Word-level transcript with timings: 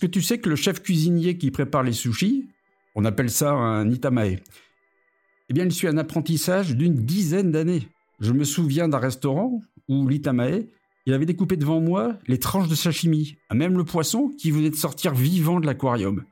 Que 0.00 0.06
tu 0.06 0.22
sais 0.22 0.38
que 0.38 0.48
le 0.48 0.56
chef 0.56 0.82
cuisinier 0.82 1.36
qui 1.36 1.50
prépare 1.50 1.82
les 1.82 1.92
sushis, 1.92 2.48
on 2.94 3.04
appelle 3.04 3.30
ça 3.30 3.52
un 3.52 3.90
itamae, 3.90 4.38
eh 5.50 5.52
bien, 5.52 5.64
il 5.64 5.72
suit 5.72 5.88
un 5.88 5.98
apprentissage 5.98 6.76
d'une 6.76 6.94
dizaine 6.94 7.50
d'années. 7.50 7.88
Je 8.20 8.32
me 8.32 8.44
souviens 8.44 8.88
d'un 8.88 8.98
restaurant 8.98 9.60
où 9.88 10.06
l'itamae, 10.06 10.68
il 11.06 11.12
avait 11.12 11.26
découpé 11.26 11.56
devant 11.56 11.80
moi 11.80 12.16
les 12.28 12.38
tranches 12.38 12.68
de 12.68 12.76
sashimi, 12.76 13.36
même 13.52 13.76
le 13.76 13.84
poisson 13.84 14.28
qui 14.28 14.52
venait 14.52 14.70
de 14.70 14.76
sortir 14.76 15.12
vivant 15.12 15.58
de 15.58 15.66
l'aquarium. 15.66 16.24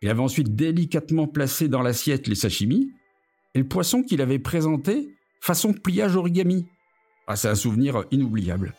Il 0.00 0.08
avait 0.08 0.20
ensuite 0.20 0.54
délicatement 0.54 1.26
placé 1.26 1.66
dans 1.66 1.82
l'assiette 1.82 2.28
les 2.28 2.36
sashimi 2.36 2.92
et 3.54 3.58
le 3.58 3.66
poisson 3.66 4.04
qu'il 4.04 4.22
avait 4.22 4.38
présenté 4.38 5.08
façon 5.40 5.72
pliage 5.72 6.14
origami. 6.14 6.66
Ah, 7.26 7.34
c'est 7.34 7.48
un 7.48 7.56
souvenir 7.56 8.04
inoubliable. 8.12 8.74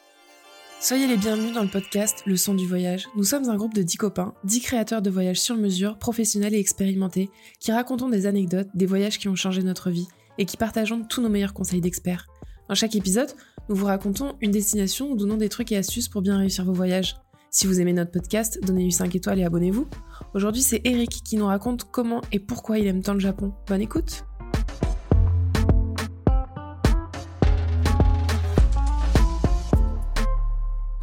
Soyez 0.79 1.07
les 1.07 1.17
bienvenus 1.17 1.53
dans 1.53 1.63
le 1.63 1.67
podcast 1.67 2.21
Le 2.27 2.37
son 2.37 2.53
du 2.53 2.67
voyage. 2.67 3.07
Nous 3.15 3.23
sommes 3.23 3.49
un 3.49 3.55
groupe 3.55 3.73
de 3.73 3.81
10 3.81 3.97
copains, 3.97 4.35
10 4.43 4.61
créateurs 4.61 5.01
de 5.01 5.09
voyages 5.09 5.41
sur 5.41 5.55
mesure, 5.55 5.97
professionnels 5.97 6.53
et 6.53 6.59
expérimentés, 6.59 7.31
qui 7.59 7.71
racontons 7.71 8.09
des 8.09 8.27
anecdotes, 8.27 8.67
des 8.75 8.85
voyages 8.85 9.17
qui 9.17 9.27
ont 9.27 9.35
changé 9.35 9.63
notre 9.63 9.89
vie 9.89 10.07
et 10.37 10.45
qui 10.45 10.55
partageons 10.55 11.03
tous 11.03 11.19
nos 11.19 11.29
meilleurs 11.29 11.55
conseils 11.55 11.81
d'experts. 11.81 12.27
Dans 12.69 12.75
chaque 12.75 12.95
épisode, 12.95 13.31
nous 13.69 13.75
vous 13.75 13.87
racontons 13.87 14.35
une 14.39 14.51
destination 14.51 15.09
ou 15.09 15.15
donnons 15.15 15.37
des 15.37 15.49
trucs 15.49 15.71
et 15.71 15.77
astuces 15.77 16.09
pour 16.09 16.21
bien 16.21 16.37
réussir 16.37 16.63
vos 16.63 16.73
voyages. 16.73 17.15
Si 17.49 17.65
vous 17.65 17.81
aimez 17.81 17.93
notre 17.93 18.11
podcast, 18.11 18.59
donnez-lui 18.61 18.91
5 18.91 19.15
étoiles 19.15 19.39
et 19.39 19.45
abonnez-vous. 19.45 19.87
Aujourd'hui, 20.35 20.61
c'est 20.61 20.81
Eric 20.83 21.09
qui 21.09 21.37
nous 21.37 21.47
raconte 21.47 21.85
comment 21.85 22.21
et 22.31 22.39
pourquoi 22.39 22.77
il 22.77 22.85
aime 22.85 23.01
tant 23.01 23.15
le 23.15 23.19
Japon. 23.19 23.51
Bonne 23.67 23.81
écoute! 23.81 24.25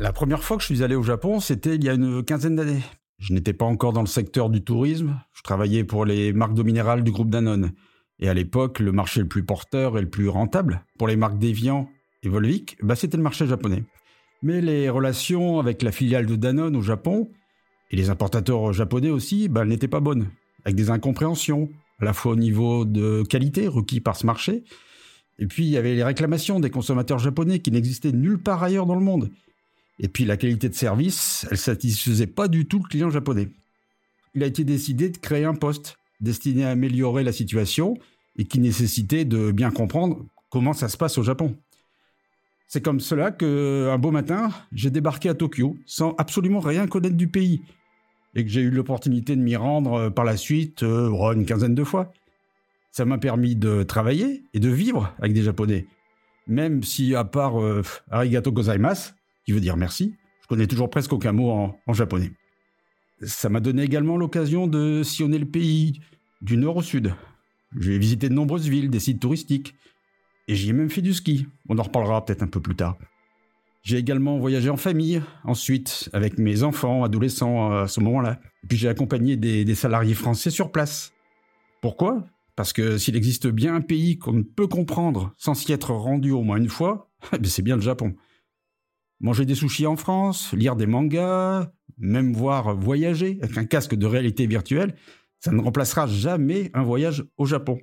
La 0.05 0.13
première 0.13 0.45
fois 0.45 0.59
que 0.59 0.63
je 0.63 0.67
suis 0.67 0.83
allé 0.83 0.97
au 0.97 1.03
Japon, 1.03 1.41
c'était 1.41 1.77
il 1.77 1.83
y 1.83 1.89
a 1.89 1.95
une 1.95 2.23
quinzaine 2.23 2.57
d'années. 2.57 2.83
Je 3.19 3.33
n'étais 3.33 3.55
pas 3.55 3.65
encore 3.65 3.95
dans 3.95 4.03
le 4.03 4.07
secteur 4.07 4.51
du 4.51 4.62
tourisme, 4.62 5.19
je 5.33 5.43
travaillais 5.43 5.83
pour 5.83 6.05
les 6.05 6.35
marques 6.35 6.53
d'eau 6.53 6.62
minérale 6.62 7.03
du 7.03 7.11
groupe 7.11 7.31
Danone. 7.31 7.73
Et 8.19 8.28
à 8.28 8.34
l'époque, 8.34 8.81
le 8.81 8.93
marché 8.93 9.20
le 9.20 9.28
plus 9.28 9.45
porteur 9.45 9.97
et 9.97 10.03
le 10.03 10.11
plus 10.11 10.28
rentable 10.28 10.84
pour 10.98 11.09
les 11.09 11.17
marques 11.17 11.39
Deviant 11.39 11.89
et 12.23 12.28
Volvic, 12.28 12.77
bah 12.83 12.97
c'était 12.97 13.17
le 13.17 13.23
marché 13.23 13.47
japonais. 13.47 13.83
Mais 14.43 14.61
les 14.61 14.91
relations 14.91 15.59
avec 15.59 15.81
la 15.81 15.91
filiale 15.91 16.27
de 16.27 16.37
Danone 16.37 16.77
au 16.77 16.83
Japon 16.83 17.31
et 17.91 17.97
les 17.97 18.11
importateurs 18.11 18.75
japonais 18.75 19.09
aussi, 19.09 19.48
bah, 19.48 19.65
n'étaient 19.65 19.89
pas 19.89 20.00
bonnes, 20.00 20.28
avec 20.67 20.77
des 20.77 20.91
incompréhensions, 20.91 21.71
à 21.98 22.05
la 22.05 22.12
fois 22.12 22.33
au 22.33 22.37
niveau 22.37 22.84
de 22.84 23.23
qualité 23.23 23.69
requis 23.69 24.00
par 24.00 24.17
ce 24.17 24.27
marché, 24.27 24.65
et 25.39 25.47
puis 25.47 25.65
il 25.65 25.71
y 25.71 25.78
avait 25.78 25.95
les 25.95 26.05
réclamations 26.05 26.61
des 26.61 26.69
consommateurs 26.69 27.19
japonais 27.19 27.61
qui 27.61 27.71
n'existaient 27.71 28.12
nulle 28.12 28.39
part 28.39 28.62
ailleurs 28.62 28.84
dans 28.84 28.97
le 28.97 29.00
monde. 29.00 29.31
Et 29.98 30.09
puis 30.09 30.25
la 30.25 30.37
qualité 30.37 30.69
de 30.69 30.75
service, 30.75 31.47
elle 31.50 31.59
satisfaisait 31.59 32.27
pas 32.27 32.48
du 32.48 32.67
tout 32.67 32.78
le 32.83 32.89
client 32.89 33.11
japonais. 33.11 33.48
Il 34.34 34.42
a 34.42 34.47
été 34.47 34.64
décidé 34.64 35.09
de 35.09 35.19
créer 35.19 35.45
un 35.45 35.55
poste 35.55 35.97
destiné 36.20 36.64
à 36.64 36.70
améliorer 36.70 37.23
la 37.23 37.33
situation 37.33 37.97
et 38.37 38.45
qui 38.45 38.59
nécessitait 38.59 39.25
de 39.25 39.53
bien 39.53 39.70
comprendre 39.70 40.25
comment 40.50 40.72
ça 40.72 40.89
se 40.89 40.97
passe 40.97 41.19
au 41.19 41.22
Japon. 41.22 41.56
C'est 42.67 42.81
comme 42.81 42.98
cela 42.98 43.31
que 43.31 43.89
un 43.92 43.98
beau 43.98 44.11
matin, 44.11 44.50
j'ai 44.72 44.91
débarqué 44.91 45.28
à 45.28 45.34
Tokyo 45.34 45.77
sans 45.87 46.15
absolument 46.17 46.61
rien 46.61 46.87
connaître 46.87 47.17
du 47.17 47.28
pays 47.28 47.62
et 48.34 48.45
que 48.45 48.50
j'ai 48.50 48.62
eu 48.62 48.70
l'opportunité 48.70 49.37
de 49.37 49.41
m'y 49.41 49.56
rendre 49.56 49.95
euh, 49.95 50.11
par 50.11 50.25
la 50.25 50.37
suite 50.37 50.83
euh, 50.83 51.33
une 51.33 51.47
quinzaine 51.47 51.75
de 51.75 51.84
fois. 51.84 52.12
Ça 52.91 53.05
m'a 53.05 53.19
permis 53.19 53.56
de 53.56 53.83
travailler 53.83 54.45
et 54.55 54.61
de 54.61 54.69
vivre 54.69 55.12
avec 55.19 55.33
des 55.33 55.42
Japonais. 55.42 55.87
Même 56.47 56.83
si, 56.83 57.15
à 57.15 57.25
part 57.25 57.61
euh, 57.61 57.83
arigato 58.11 58.53
gozaimasu, 58.53 59.12
qui 59.45 59.53
veut 59.53 59.61
dire 59.61 59.77
merci. 59.77 60.14
Je 60.42 60.47
connais 60.47 60.67
toujours 60.67 60.91
presque 60.91 61.12
aucun 61.12 61.33
mot 61.33 61.50
en, 61.87 61.92
japonais. 61.92 62.33
Ça 63.23 63.48
m'a 63.48 63.61
donné 63.61 63.83
également 63.83 64.17
l'occasion 64.17 64.67
de 64.67 65.03
sillonner 65.03 65.39
le 65.39 65.47
pays 65.47 66.00
du 66.42 66.56
nord 66.56 66.77
au 66.77 66.83
sud. 66.83 67.14
J'ai 67.78 67.98
visité 67.98 68.28
de 68.28 68.34
nombreuses 68.34 68.69
villes, 68.69 68.91
des 68.91 69.00
sites 69.00 69.20
touristiques. 69.20 69.75
Et 70.47 70.55
j'y 70.55 70.70
ai 70.70 70.72
même 70.75 70.91
fait 70.91 71.00
du 71.00 71.15
ski. 71.15 71.47
On 71.69 71.78
en 71.78 71.82
reparlera 71.82 72.25
peut-être 72.25 72.43
un 72.43 72.47
peu 72.49 72.60
plus 72.60 72.77
tard. 72.77 72.99
J'ai 73.82 73.97
également 73.97 74.38
voyagé 74.38 74.69
en 74.69 74.77
famille, 74.77 75.22
ensuite, 75.44 76.11
avec 76.12 76.38
mes 76.38 76.62
enfants, 76.62 77.05
adolescents 77.05 77.72
à 77.72 77.88
ce 77.88 78.00
moment-là. 78.00 78.41
Puis 78.69 78.76
j'ai 78.76 78.88
accompagné 78.88 79.37
des, 79.37 79.65
des, 79.65 79.75
salariés 79.75 80.15
français 80.15 80.50
sur 80.50 80.72
place. 80.72 81.12
Pourquoi? 81.81 82.25
Parce 82.56 82.72
que 82.72 82.99
s'il 82.99 83.16
existe 83.16 83.47
bien 83.47 83.75
un 83.75 83.81
pays 83.81 84.19
qu'on 84.19 84.32
ne 84.32 84.43
peut 84.43 84.66
comprendre 84.66 85.34
sans 85.38 85.55
s'y 85.55 85.72
être 85.72 85.93
rendu 85.93 86.31
au 86.31 86.43
moins 86.43 86.59
une 86.59 86.69
fois, 86.69 87.11
eh 87.32 87.47
c'est 87.47 87.62
bien 87.62 87.76
le 87.76 87.82
Japon. 87.82 88.15
Manger 89.20 89.44
des 89.44 89.54
sushis 89.54 89.86
en 89.86 89.97
France, 89.97 90.52
lire 90.52 90.76
des 90.76 90.86
mangas, 90.86 91.70
même 91.98 92.32
voir 92.32 92.75
voyager 92.76 93.38
avec 93.42 93.56
un 93.56 93.64
casque 93.64 93.94
de 93.94 94.06
réalité 94.06 94.47
virtuelle, 94.47 94.94
ça 95.41 95.52
ne 95.52 95.60
remplacera 95.60 96.06
jamais 96.06 96.70
un 96.75 96.82
voyage 96.82 97.25
au 97.36 97.47
Japon. 97.47 97.78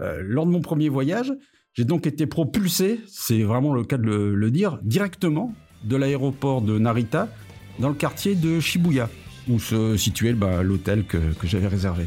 Euh, 0.00 0.22
lors 0.22 0.46
de 0.46 0.50
mon 0.50 0.60
premier 0.60 0.88
voyage, 0.88 1.32
j'ai 1.74 1.84
donc 1.84 2.06
été 2.06 2.26
propulsé, 2.26 3.00
c'est 3.06 3.42
vraiment 3.42 3.72
le 3.72 3.84
cas 3.84 3.96
de 3.96 4.04
le, 4.04 4.50
dire, 4.50 4.78
directement 4.82 5.54
de 5.84 5.96
l'aéroport 5.96 6.60
de 6.60 6.78
Narita 6.78 7.28
dans 7.78 7.88
le 7.88 7.94
quartier 7.94 8.34
de 8.34 8.60
Shibuya, 8.60 9.08
où 9.48 9.58
se 9.58 9.96
situait 9.96 10.34
bah, 10.34 10.62
l'hôtel 10.62 11.04
que, 11.04 11.18
j'avais 11.44 11.68
réservé. 11.68 12.06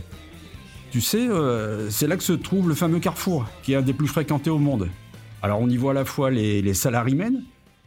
Tu 0.92 1.02
sais, 1.02 1.28
euh, 1.28 1.90
c'est 1.90 2.08
là 2.08 2.16
que 2.16 2.24
se 2.24 2.34
trouve 2.34 2.70
le 2.70 2.76
fameux 2.76 3.00
carrefour, 3.00 3.48
qui 3.64 3.74
est 3.74 3.76
un 3.76 3.82
des 3.82 3.94
plus 3.94 4.08
fréquentés 4.08 4.52
au 4.52 4.60
monde. 4.60 4.88
Alors 5.42 5.60
on 5.60 5.70
y 5.70 5.78
voit 5.78 5.92
à 5.92 5.96
la 5.96 6.06
fois 6.06 6.32
les, 6.32 6.62
les 6.62 6.74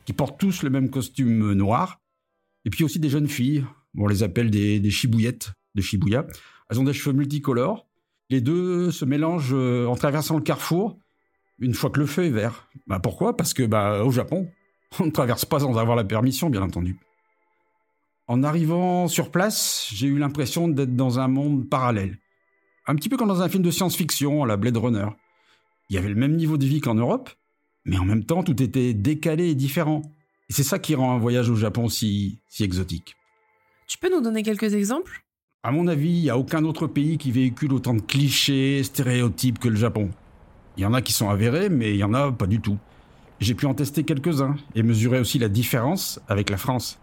qui 0.08 0.14
portent 0.14 0.41
tous 0.41 0.62
le 0.62 0.70
même 0.70 0.88
costume 0.88 1.52
noir. 1.52 2.00
Et 2.64 2.70
puis 2.70 2.82
aussi 2.82 2.98
des 2.98 3.10
jeunes 3.10 3.28
filles, 3.28 3.66
on 3.94 4.06
les 4.06 4.22
appelle 4.22 4.50
des, 4.50 4.80
des 4.80 4.91
chibouillettes 4.91 5.52
de 5.74 5.82
Shibuya. 5.82 6.26
Elles 6.70 6.80
ont 6.80 6.84
des 6.84 6.94
cheveux 6.94 7.14
multicolores. 7.14 7.86
Les 8.30 8.41
deux 8.41 8.91
se 8.91 9.04
mélangent 9.04 9.52
euh, 9.52 9.84
en 9.84 9.96
traversant 9.96 10.36
le 10.36 10.42
carrefour 10.42 10.98
une 11.58 11.74
fois 11.74 11.91
que 11.91 12.00
le 12.00 12.06
feu 12.06 12.24
est 12.24 12.30
vert. 12.30 12.70
Bah 12.86 13.00
pourquoi? 13.00 13.36
Parce 13.36 13.52
que 13.52 13.64
bah, 13.64 14.02
au 14.02 14.10
Japon, 14.10 14.50
on 14.98 15.04
ne 15.04 15.10
traverse 15.10 15.44
pas 15.44 15.60
sans 15.60 15.76
avoir 15.76 15.94
la 15.94 16.04
permission, 16.04 16.48
bien 16.48 16.62
entendu. 16.62 16.98
En 18.26 18.42
arrivant 18.42 19.08
sur 19.08 19.30
place, 19.30 19.90
j'ai 19.92 20.06
eu 20.06 20.16
l'impression 20.16 20.69
d'être 20.69 20.96
dans 20.96 21.19
un 21.19 21.28
monde 21.28 21.69
parallèle. 21.69 22.19
Un 22.86 22.94
petit 22.94 23.10
peu 23.10 23.19
comme 23.19 23.28
dans 23.28 23.42
un 23.42 23.48
film 23.50 23.62
de 23.62 23.70
science-fiction, 23.70 24.42
à 24.42 24.46
la 24.46 24.56
Blade 24.56 24.78
Runner. 24.78 25.08
Il 25.90 25.96
y 25.96 25.98
avait 25.98 26.08
le 26.08 26.14
même 26.14 26.34
niveau 26.34 26.56
de 26.56 26.64
vie 26.64 26.80
qu'en 26.80 26.94
Europe, 26.94 27.28
mais 27.84 27.98
en 27.98 28.04
même 28.04 28.24
temps, 28.24 28.42
tout 28.42 28.62
était 28.62 28.94
décalé 28.94 29.48
et 29.48 29.54
différent. 29.54 30.02
Et 30.48 30.52
c'est 30.52 30.62
ça 30.62 30.78
qui 30.78 30.94
rend 30.94 31.14
un 31.14 31.18
voyage 31.18 31.50
au 31.50 31.56
Japon 31.56 31.88
si, 31.88 32.40
si 32.48 32.64
exotique. 32.64 33.16
Tu 33.86 33.98
peux 33.98 34.10
nous 34.14 34.20
donner 34.20 34.42
quelques 34.42 34.74
exemples? 34.74 35.24
À 35.62 35.72
mon 35.72 35.88
avis, 35.88 36.10
il 36.10 36.22
n'y 36.22 36.30
a 36.30 36.38
aucun 36.38 36.64
autre 36.64 36.86
pays 36.86 37.18
qui 37.18 37.32
véhicule 37.32 37.72
autant 37.72 37.94
de 37.94 38.00
clichés, 38.00 38.82
stéréotypes 38.82 39.58
que 39.58 39.68
le 39.68 39.76
Japon. 39.76 40.10
Il 40.76 40.82
y 40.82 40.86
en 40.86 40.94
a 40.94 41.02
qui 41.02 41.12
sont 41.12 41.30
avérés, 41.30 41.68
mais 41.68 41.90
il 41.94 41.96
y 41.96 42.04
en 42.04 42.14
a 42.14 42.30
pas 42.30 42.46
du 42.46 42.60
tout. 42.60 42.78
J'ai 43.40 43.54
pu 43.54 43.66
en 43.66 43.74
tester 43.74 44.04
quelques-uns 44.04 44.56
et 44.74 44.82
mesurer 44.82 45.18
aussi 45.18 45.38
la 45.38 45.48
différence 45.48 46.20
avec 46.28 46.50
la 46.50 46.56
France. 46.56 46.98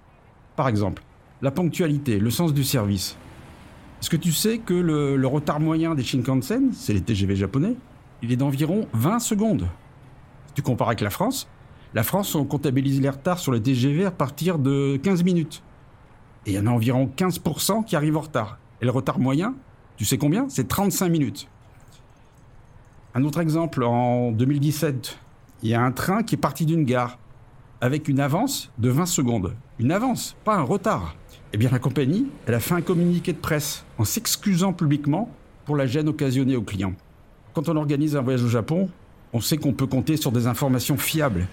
Par 0.55 0.67
exemple, 0.67 1.03
la 1.41 1.51
ponctualité, 1.51 2.19
le 2.19 2.29
sens 2.29 2.53
du 2.53 2.63
service. 2.63 3.17
Est-ce 4.01 4.09
que 4.09 4.17
tu 4.17 4.31
sais 4.31 4.59
que 4.59 4.73
le, 4.73 5.17
le 5.17 5.27
retard 5.27 5.59
moyen 5.59 5.95
des 5.95 6.03
Shinkansen, 6.03 6.71
c'est 6.73 6.93
les 6.93 7.01
TGV 7.01 7.35
japonais, 7.35 7.75
il 8.21 8.31
est 8.31 8.37
d'environ 8.37 8.87
20 8.93 9.19
secondes? 9.19 9.67
Tu 10.55 10.61
compares 10.61 10.87
avec 10.87 11.01
la 11.01 11.09
France, 11.11 11.47
la 11.95 12.03
France, 12.03 12.35
on 12.35 12.43
comptabilise 12.43 12.99
les 12.99 13.09
retards 13.09 13.39
sur 13.39 13.53
le 13.53 13.63
TGV 13.63 14.03
à 14.03 14.11
partir 14.11 14.59
de 14.59 14.97
15 15.01 15.23
minutes. 15.23 15.63
Et 16.45 16.51
il 16.51 16.55
y 16.55 16.59
en 16.59 16.67
a 16.67 16.69
environ 16.69 17.09
15% 17.15 17.85
qui 17.85 17.95
arrivent 17.95 18.17
en 18.17 18.21
retard. 18.21 18.57
Et 18.81 18.85
le 18.85 18.91
retard 18.91 19.17
moyen, 19.17 19.55
tu 19.95 20.03
sais 20.03 20.17
combien? 20.17 20.49
C'est 20.49 20.67
35 20.67 21.07
minutes. 21.07 21.47
Un 23.13 23.23
autre 23.23 23.39
exemple, 23.39 23.81
en 23.83 24.33
2017, 24.33 25.17
il 25.63 25.69
y 25.69 25.73
a 25.73 25.81
un 25.81 25.93
train 25.93 26.21
qui 26.21 26.35
est 26.35 26.37
parti 26.37 26.65
d'une 26.65 26.83
gare 26.83 27.17
avec 27.79 28.09
une 28.09 28.19
avance 28.19 28.71
de 28.77 28.89
20 28.89 29.05
secondes. 29.05 29.55
Une 29.79 29.93
avance, 29.93 30.35
pas 30.43 30.57
un 30.57 30.63
retard. 30.63 31.15
Eh 31.53 31.57
bien, 31.57 31.69
la 31.71 31.79
compagnie, 31.79 32.27
elle 32.45 32.55
a 32.55 32.59
fait 32.59 32.73
un 32.73 32.81
communiqué 32.81 33.31
de 33.31 33.37
presse 33.37 33.85
en 33.97 34.03
s'excusant 34.03 34.73
publiquement 34.73 35.29
pour 35.63 35.77
la 35.77 35.87
gêne 35.87 36.09
occasionnée 36.09 36.57
aux 36.57 36.61
clients. 36.61 36.93
Quand 37.53 37.69
on 37.69 37.77
organise 37.77 38.17
un 38.17 38.21
voyage 38.21 38.43
au 38.43 38.49
Japon, 38.49 38.89
on 39.35 39.41
sait 39.41 39.57
qu'on 39.57 39.73
peut 39.73 39.85
compter 39.85 40.15
sur 40.15 40.31
des 40.31 40.47
informations 40.47 40.95
fiables 40.95 41.45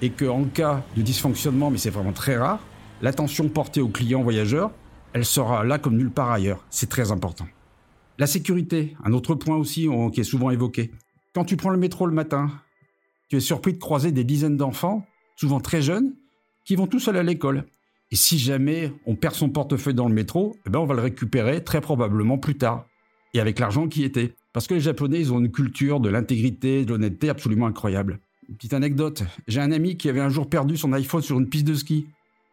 et 0.00 0.08
qu'en 0.08 0.44
cas 0.44 0.82
de 0.96 1.02
dysfonctionnement, 1.02 1.70
mais 1.70 1.76
c'est 1.76 1.90
vraiment 1.90 2.14
très 2.14 2.38
rare, 2.38 2.60
l'attention 3.02 3.50
portée 3.50 3.82
aux 3.82 3.90
clients 3.90 4.22
voyageurs, 4.22 4.70
elle 5.12 5.26
sera 5.26 5.62
là 5.62 5.78
comme 5.78 5.98
nulle 5.98 6.10
part 6.10 6.30
ailleurs. 6.30 6.64
C'est 6.70 6.88
très 6.88 7.12
important. 7.12 7.46
La 8.16 8.26
sécurité, 8.26 8.96
un 9.04 9.12
autre 9.12 9.34
point 9.34 9.56
aussi 9.58 9.86
qui 10.14 10.20
est 10.22 10.24
souvent 10.24 10.50
évoqué. 10.50 10.92
Quand 11.34 11.44
tu 11.44 11.58
prends 11.58 11.68
le 11.68 11.76
métro 11.76 12.06
le 12.06 12.14
matin, 12.14 12.50
tu 13.28 13.36
es 13.36 13.40
surpris 13.40 13.74
de 13.74 13.78
croiser 13.78 14.12
des 14.12 14.24
dizaines 14.24 14.56
d'enfants, 14.56 15.04
souvent 15.36 15.60
très 15.60 15.82
jeunes, 15.82 16.14
qui 16.64 16.74
vont 16.74 16.86
tous 16.86 17.06
aller 17.08 17.18
à 17.18 17.22
l'école. 17.22 17.66
Et 18.10 18.16
si 18.16 18.38
jamais 18.38 18.94
on 19.04 19.14
perd 19.14 19.34
son 19.34 19.50
portefeuille 19.50 19.92
dans 19.92 20.08
le 20.08 20.14
métro, 20.14 20.56
eh 20.66 20.70
ben 20.70 20.78
on 20.78 20.86
va 20.86 20.94
le 20.94 21.02
récupérer 21.02 21.62
très 21.62 21.82
probablement 21.82 22.38
plus 22.38 22.56
tard. 22.56 22.86
Et 23.34 23.40
avec 23.40 23.58
l'argent 23.58 23.88
qui 23.88 24.04
était. 24.04 24.32
Parce 24.52 24.66
que 24.66 24.74
les 24.74 24.80
Japonais, 24.80 25.20
ils 25.20 25.32
ont 25.32 25.38
une 25.38 25.50
culture 25.50 26.00
de 26.00 26.08
l'intégrité, 26.08 26.84
de 26.84 26.90
l'honnêteté 26.90 27.28
absolument 27.28 27.66
incroyable. 27.66 28.18
Petite 28.58 28.74
anecdote, 28.74 29.22
j'ai 29.46 29.60
un 29.60 29.70
ami 29.70 29.96
qui 29.96 30.08
avait 30.08 30.20
un 30.20 30.28
jour 30.28 30.48
perdu 30.48 30.76
son 30.76 30.92
iPhone 30.92 31.22
sur 31.22 31.38
une 31.38 31.48
piste 31.48 31.66
de 31.66 31.74
ski. 31.74 32.06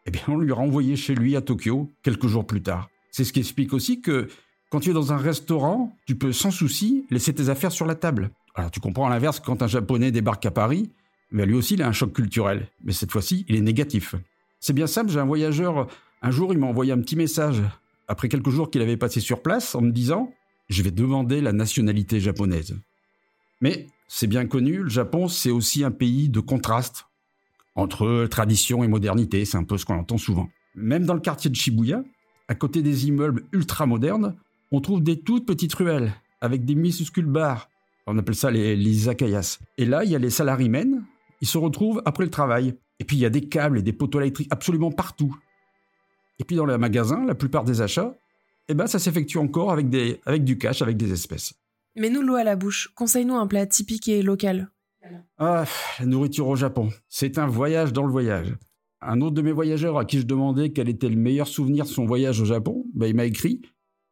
eh 0.06 0.10
bien, 0.10 0.22
on 0.28 0.38
lui 0.38 0.52
a 0.52 0.54
renvoyé 0.54 0.94
chez 0.94 1.14
lui 1.14 1.34
à 1.34 1.40
Tokyo 1.40 1.90
quelques 2.02 2.28
jours 2.28 2.46
plus 2.46 2.62
tard. 2.62 2.88
C'est 3.10 3.24
ce 3.24 3.32
qui 3.32 3.40
explique 3.40 3.72
aussi 3.72 4.00
que 4.00 4.28
quand 4.70 4.80
tu 4.80 4.90
es 4.90 4.92
dans 4.92 5.12
un 5.12 5.16
restaurant, 5.16 5.96
tu 6.06 6.14
peux 6.14 6.32
sans 6.32 6.52
souci 6.52 7.04
laisser 7.10 7.34
tes 7.34 7.48
affaires 7.48 7.72
sur 7.72 7.84
la 7.84 7.96
table. 7.96 8.30
Alors 8.54 8.70
tu 8.70 8.78
comprends 8.80 9.06
à 9.06 9.10
l'inverse 9.10 9.40
quand 9.40 9.62
un 9.62 9.66
Japonais 9.66 10.12
débarque 10.12 10.46
à 10.46 10.50
Paris, 10.50 10.90
mais 11.32 11.46
lui 11.46 11.54
aussi 11.54 11.74
il 11.74 11.82
a 11.82 11.88
un 11.88 11.92
choc 11.92 12.12
culturel. 12.12 12.68
Mais 12.84 12.92
cette 12.92 13.10
fois-ci, 13.10 13.44
il 13.48 13.56
est 13.56 13.60
négatif. 13.60 14.14
C'est 14.60 14.72
bien 14.72 14.86
simple, 14.86 15.10
j'ai 15.10 15.20
un 15.20 15.26
voyageur, 15.26 15.88
un 16.22 16.30
jour 16.30 16.52
il 16.52 16.58
m'a 16.58 16.66
envoyé 16.66 16.92
un 16.92 17.00
petit 17.00 17.16
message, 17.16 17.62
après 18.06 18.28
quelques 18.28 18.50
jours 18.50 18.70
qu'il 18.70 18.82
avait 18.82 18.96
passé 18.96 19.20
sur 19.20 19.42
place, 19.42 19.74
en 19.74 19.80
me 19.80 19.90
disant 19.90 20.32
«Je 20.68 20.82
vais 20.82 20.90
demander 20.90 21.40
la 21.40 21.52
nationalité 21.52 22.20
japonaise». 22.20 22.78
Mais 23.60 23.86
c'est 24.06 24.26
bien 24.26 24.46
connu, 24.46 24.82
le 24.82 24.88
Japon 24.88 25.28
c'est 25.28 25.50
aussi 25.50 25.84
un 25.84 25.90
pays 25.90 26.28
de 26.28 26.40
contraste 26.40 27.06
entre 27.74 28.26
tradition 28.26 28.82
et 28.82 28.88
modernité, 28.88 29.44
c'est 29.44 29.56
un 29.56 29.64
peu 29.64 29.78
ce 29.78 29.84
qu'on 29.84 29.98
entend 29.98 30.18
souvent. 30.18 30.48
Même 30.74 31.04
dans 31.04 31.14
le 31.14 31.20
quartier 31.20 31.50
de 31.50 31.56
Shibuya, 31.56 32.02
à 32.48 32.54
côté 32.54 32.82
des 32.82 33.06
immeubles 33.06 33.44
ultra 33.52 33.86
modernes, 33.86 34.36
on 34.72 34.80
trouve 34.80 35.02
des 35.02 35.20
toutes 35.20 35.46
petites 35.46 35.74
ruelles 35.74 36.12
avec 36.40 36.64
des 36.64 36.74
minuscules 36.74 37.26
bars. 37.26 37.68
On 38.06 38.16
appelle 38.18 38.34
ça 38.34 38.50
les, 38.50 38.74
les 38.74 38.90
izakayas. 38.90 39.58
Et 39.76 39.84
là, 39.84 40.04
il 40.04 40.10
y 40.10 40.16
a 40.16 40.18
les 40.18 40.30
salarymen. 40.30 41.04
Ils 41.40 41.48
se 41.48 41.58
retrouvent 41.58 42.02
après 42.04 42.24
le 42.24 42.30
travail. 42.30 42.74
Et 42.98 43.04
puis, 43.04 43.16
il 43.16 43.20
y 43.20 43.26
a 43.26 43.30
des 43.30 43.48
câbles 43.48 43.78
et 43.78 43.82
des 43.82 43.92
poteaux 43.92 44.20
électriques 44.20 44.48
absolument 44.50 44.90
partout. 44.90 45.36
Et 46.38 46.44
puis, 46.44 46.56
dans 46.56 46.66
les 46.66 46.78
magasins, 46.78 47.24
la 47.26 47.34
plupart 47.34 47.64
des 47.64 47.80
achats, 47.80 48.14
eh 48.68 48.74
ben, 48.74 48.86
ça 48.86 48.98
s'effectue 48.98 49.38
encore 49.38 49.72
avec, 49.72 49.88
des, 49.88 50.20
avec 50.26 50.44
du 50.44 50.58
cash, 50.58 50.82
avec 50.82 50.96
des 50.96 51.12
espèces. 51.12 51.54
Mais 51.96 52.10
nous 52.10 52.22
l'eau 52.22 52.36
à 52.36 52.44
la 52.44 52.56
bouche. 52.56 52.92
Conseille-nous 52.94 53.36
un 53.36 53.46
plat 53.46 53.66
typique 53.66 54.08
et 54.08 54.22
local. 54.22 54.70
Ah, 55.38 55.64
la 55.98 56.06
nourriture 56.06 56.48
au 56.48 56.56
Japon. 56.56 56.90
C'est 57.08 57.38
un 57.38 57.46
voyage 57.46 57.92
dans 57.92 58.04
le 58.04 58.12
voyage. 58.12 58.54
Un 59.00 59.20
autre 59.20 59.34
de 59.34 59.42
mes 59.42 59.52
voyageurs 59.52 59.98
à 59.98 60.04
qui 60.04 60.18
je 60.18 60.26
demandais 60.26 60.70
quel 60.70 60.88
était 60.88 61.08
le 61.08 61.16
meilleur 61.16 61.46
souvenir 61.46 61.84
de 61.84 61.90
son 61.90 62.04
voyage 62.04 62.40
au 62.40 62.44
Japon, 62.44 62.84
ben, 62.94 63.06
il 63.06 63.14
m'a 63.14 63.24
écrit 63.24 63.62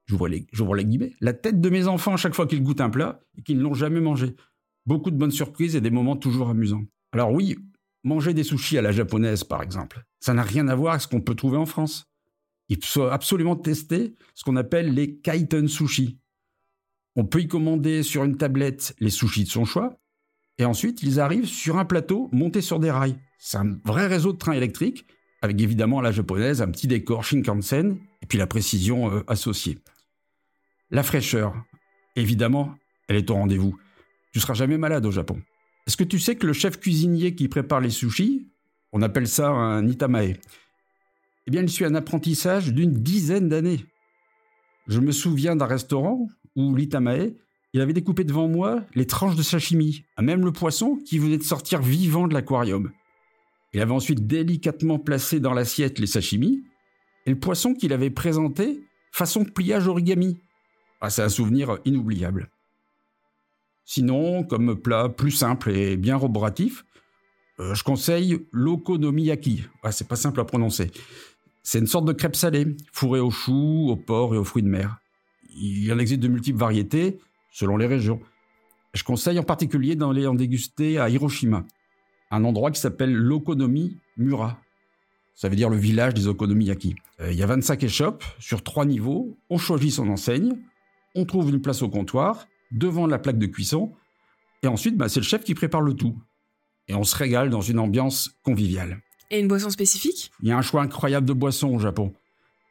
j'ouvre 0.07 0.29
les, 0.29 0.47
les 0.77 0.85
guillemets, 0.85 1.15
la 1.21 1.33
tête 1.33 1.61
de 1.61 1.69
mes 1.69 1.87
enfants 1.89 2.17
chaque 2.17 2.35
fois 2.35 2.47
qu'ils 2.47 2.63
goûtent 2.63 2.81
un 2.81 2.91
plat 2.91 3.21
et 3.37 3.43
qu'ils 3.43 3.59
ne 3.59 3.63
l'ont 3.63 3.75
jamais 3.75 4.01
mangé. 4.01 4.35
Beaucoup 4.87 5.11
de 5.11 5.17
bonnes 5.17 5.33
surprises 5.33 5.75
et 5.77 5.81
des 5.81 5.91
moments 5.91 6.17
toujours 6.17 6.49
amusants. 6.49 6.85
Alors 7.13 7.33
oui, 7.33 7.57
manger 8.05 8.33
des 8.35 8.45
sushis 8.45 8.79
à 8.79 8.83
la 8.83 8.93
japonaise, 8.93 9.43
par 9.43 9.63
exemple, 9.63 10.05
ça 10.21 10.33
n'a 10.33 10.43
rien 10.43 10.69
à 10.69 10.75
voir 10.75 10.93
avec 10.93 11.03
ce 11.03 11.09
qu'on 11.09 11.21
peut 11.21 11.35
trouver 11.35 11.57
en 11.57 11.67
France. 11.67 12.07
Il 12.69 12.85
faut 12.85 13.05
absolument 13.05 13.57
tester 13.57 14.15
ce 14.35 14.45
qu'on 14.45 14.57
appelle 14.57 14.93
les 14.93 15.17
kaiten 15.17 15.69
sushi. 15.69 16.19
On 17.15 17.25
peut 17.25 17.41
y 17.41 17.49
commander 17.49 18.03
sur 18.03 18.25
une 18.25 18.37
tablette 18.37 18.95
les 19.01 19.11
sushis 19.11 19.45
de 19.45 19.49
son 19.49 19.65
choix, 19.65 19.99
et 20.59 20.65
ensuite 20.65 21.03
ils 21.03 21.21
arrivent 21.21 21.47
sur 21.47 21.79
un 21.79 21.85
plateau 21.85 22.29
monté 22.33 22.61
sur 22.61 22.81
des 22.81 22.91
rails. 22.91 23.19
C'est 23.39 23.59
un 23.59 23.79
vrai 23.85 24.07
réseau 24.07 24.33
de 24.33 24.39
trains 24.39 24.53
électriques, 24.53 25.07
avec 25.43 25.61
évidemment 25.61 26.01
la 26.01 26.13
japonaise 26.13 26.63
un 26.63 26.71
petit 26.71 26.87
décor 26.87 27.25
Shinkansen, 27.25 27.99
et 28.23 28.27
puis 28.27 28.39
la 28.39 28.47
précision 28.47 29.13
euh, 29.13 29.23
associée. 29.29 29.79
La 30.91 31.03
fraîcheur, 31.03 31.55
évidemment, 32.17 32.75
elle 33.09 33.17
est 33.17 33.31
au 33.31 33.35
rendez-vous. 33.35 33.77
Tu 34.33 34.41
seras 34.41 34.55
jamais 34.55 34.79
malade 34.79 35.07
au 35.07 35.11
Japon. 35.11 35.41
Est-ce 35.87 35.97
que 35.97 36.05
tu 36.05 36.19
sais 36.19 36.37
que 36.37 36.47
le 36.47 36.53
chef 36.53 36.81
cuisinier 36.81 37.35
qui 37.35 37.49
prépare 37.49 37.81
les 37.81 37.91
sushis, 37.91 38.49
on 38.93 39.03
appelle 39.03 39.29
ça 39.29 39.49
un 39.51 39.87
itamae, 39.87 40.35
eh 41.47 41.51
bien, 41.51 41.63
il 41.63 41.71
suit 41.71 41.85
un 41.85 41.95
apprentissage 41.95 42.73
d'une 42.73 42.93
dizaine 42.93 43.49
d'années. 43.49 43.85
Je 44.89 45.01
me 45.01 45.13
souviens 45.13 45.57
d'un 45.57 45.67
restaurant 45.67 46.29
où 46.55 46.75
l'itamae, 46.75 47.35
il 47.73 47.81
avait 47.81 47.93
découpé 47.93 48.25
devant 48.25 48.49
moi 48.49 48.85
les 48.95 49.07
tranches 49.07 49.37
de 49.37 49.43
sashimi, 49.43 50.05
même 50.21 50.45
le 50.45 50.53
poisson 50.53 50.97
qui 51.05 51.19
venait 51.19 51.39
de 51.39 51.43
sortir 51.43 51.83
vivant 51.83 52.29
de 52.29 52.35
l'aquarium. 52.35 52.91
Il 53.73 53.81
avait 53.81 53.93
ensuite 53.93 54.27
délicatement 54.27 54.99
placé 54.99 55.41
dans 55.41 55.53
l'assiette 55.53 55.99
les 55.99 56.07
sashimi 56.07 56.63
et 57.27 57.31
le 57.31 57.39
poisson 57.39 57.75
qu'il 57.75 57.93
avait 57.93 58.11
présenté 58.11 58.81
façon 59.13 59.45
pliage 59.45 59.89
origami, 59.89 60.39
ah, 61.01 61.11
c'est 61.11 61.23
un 61.23 61.29
souvenir 61.29 61.79
inoubliable. 61.85 62.51
Sinon, 63.85 64.45
comme 64.45 64.81
plat 64.81 65.09
plus 65.09 65.31
simple 65.31 65.71
et 65.71 65.97
bien 65.97 66.17
roboratif, 66.17 66.85
euh, 67.61 67.75
je 67.75 67.85
conseille 67.85 68.47
l'okonomiyaki. 68.51 69.65
Ah, 69.83 69.93
c'est 69.93 70.09
pas 70.09 70.17
simple 70.17 70.41
à 70.41 70.45
prononcer. 70.45 70.91
C'est 71.67 71.81
une 71.81 71.89
sorte 71.89 72.05
de 72.05 72.13
crêpe 72.13 72.37
salée, 72.37 72.77
fourrée 72.93 73.19
aux 73.19 73.33
choux, 73.33 73.89
aux 73.91 73.97
porcs 73.97 74.37
et 74.37 74.39
aux 74.39 74.45
fruits 74.45 74.63
de 74.63 74.69
mer. 74.69 74.99
Il 75.59 75.93
en 75.93 75.99
existe 75.99 76.21
de 76.21 76.29
multiples 76.29 76.59
variétés, 76.59 77.19
selon 77.51 77.77
les 77.77 77.87
régions. 77.87 78.21
Je 78.95 79.03
conseille 79.03 79.39
en 79.41 79.43
particulier 79.43 79.97
d'en 79.97 80.13
les 80.13 80.29
en 80.29 80.35
déguster 80.35 80.99
à 81.01 81.09
Hiroshima, 81.09 81.65
un 82.31 82.45
endroit 82.45 82.71
qui 82.71 82.81
s'appelle 82.81 83.13
l'Okonomi 83.13 83.99
Mura. 84.17 84.61
Ça 85.35 85.49
veut 85.49 85.57
dire 85.57 85.69
le 85.69 85.77
village 85.77 86.15
des 86.15 86.29
okonomiyaki. 86.29 86.95
Euh, 87.21 87.33
il 87.33 87.37
y 87.37 87.43
a 87.43 87.47
25 87.47 87.83
échoppes 87.83 88.25
sur 88.39 88.63
trois 88.63 88.85
niveaux. 88.85 89.37
On 89.51 89.59
choisit 89.59 89.91
son 89.91 90.09
enseigne 90.09 90.57
on 91.17 91.25
trouve 91.25 91.51
une 91.51 91.63
place 91.63 91.83
au 91.83 91.89
comptoir, 91.89 92.47
devant 92.71 93.07
la 93.07 93.19
plaque 93.19 93.39
de 93.39 93.47
cuisson, 93.47 93.93
et 94.63 94.67
ensuite, 94.69 94.97
bah, 94.97 95.09
c'est 95.09 95.21
le 95.21 95.25
chef 95.25 95.43
qui 95.43 95.55
prépare 95.55 95.81
le 95.81 95.95
tout. 95.95 96.17
Et 96.89 96.95
on 96.95 97.05
se 97.05 97.17
régale 97.17 97.51
dans 97.51 97.63
une 97.63 97.79
ambiance 97.79 98.31
conviviale. 98.43 99.01
Et 99.31 99.41
une 99.41 99.49
boisson 99.49 99.71
spécifique 99.71 100.31
Il 100.43 100.49
y 100.49 100.53
a 100.53 100.59
un 100.59 100.63
choix 100.63 100.83
incroyable 100.83 101.27
de 101.27 101.33
boissons 101.33 101.75
au 101.75 101.79
Japon. 101.79 102.13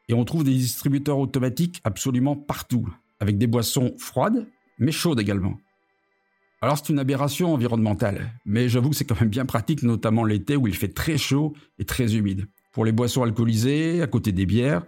Et 0.08 0.14
on 0.14 0.24
trouve 0.24 0.44
des 0.44 0.54
distributeurs 0.54 1.18
automatiques 1.18 1.82
absolument 1.84 2.36
partout, 2.36 2.88
avec 3.20 3.38
des 3.38 3.48
boissons 3.48 3.96
froides, 3.98 4.48
mais 4.78 4.92
chaudes 4.92 5.20
également. 5.20 5.58
Alors 6.62 6.78
c'est 6.78 6.90
une 6.90 7.00
aberration 7.00 7.54
environnementale, 7.54 8.32
mais 8.46 8.70
j'avoue 8.70 8.92
que 8.92 8.96
c'est 8.96 9.06
quand 9.06 9.20
même 9.20 9.30
bien 9.30 9.46
pratique, 9.46 9.84
notamment 9.84 10.24
l'été 10.24 10.56
où 10.56 10.68
il 10.68 10.76
fait 10.76 10.94
très 10.94 11.18
chaud 11.18 11.54
et 11.80 11.86
très 11.86 12.16
humide. 12.16 12.48
Pour 12.72 12.86
les 12.86 12.92
boissons 12.92 13.24
alcoolisées, 13.24 14.02
à 14.02 14.08
côté 14.08 14.32
des 14.32 14.46
bières, 14.46 14.84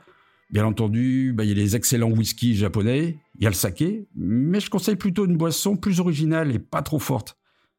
Bien 0.49 0.65
entendu, 0.65 1.33
bah, 1.33 1.43
il 1.43 1.49
y 1.49 1.51
a 1.51 1.55
les 1.55 1.75
excellents 1.75 2.09
whisky 2.09 2.55
japonais, 2.55 3.17
il 3.35 3.43
y 3.43 3.47
a 3.47 3.49
le 3.49 3.55
saké, 3.55 4.07
mais 4.15 4.61
je 4.61 4.69
conseille 4.69 4.95
plutôt 4.95 5.25
une 5.25 5.35
boisson 5.35 5.75
plus 5.75 5.99
originale 5.99 6.55
et 6.55 6.59
pas 6.59 6.81
trop 6.81 6.99
forte. 6.99 7.37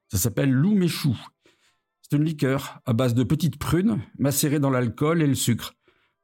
Ça 0.08 0.18
s'appelle 0.18 0.50
l'umeshu. 0.50 1.08
C'est 2.10 2.16
une 2.16 2.24
liqueur 2.24 2.80
à 2.86 2.94
base 2.94 3.14
de 3.14 3.22
petites 3.22 3.58
prunes 3.58 4.00
macérées 4.18 4.60
dans 4.60 4.70
l'alcool 4.70 5.20
et 5.20 5.26
le 5.26 5.34
sucre. 5.34 5.74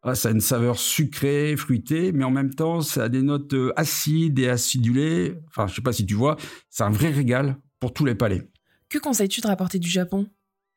Ah, 0.02 0.14
ça 0.14 0.28
a 0.28 0.32
une 0.32 0.40
saveur 0.40 0.78
sucrée, 0.78 1.56
fruitée, 1.56 2.12
mais 2.12 2.24
en 2.24 2.30
même 2.30 2.54
temps, 2.54 2.80
ça 2.80 3.04
a 3.04 3.08
des 3.08 3.22
notes 3.22 3.54
euh, 3.54 3.72
acides 3.76 4.38
et 4.38 4.48
acidulées. 4.48 5.34
Enfin, 5.48 5.66
je 5.66 5.74
sais 5.74 5.82
pas 5.82 5.92
si 5.92 6.04
tu 6.04 6.14
vois, 6.14 6.36
c'est 6.68 6.84
un 6.84 6.90
vrai 6.90 7.10
régal 7.10 7.56
pour 7.80 7.92
tous 7.92 8.04
les 8.04 8.14
palais. 8.14 8.48
Que 8.88 8.98
conseilles-tu 8.98 9.40
de 9.40 9.46
rapporter 9.46 9.78
du 9.78 9.88
Japon? 9.88 10.26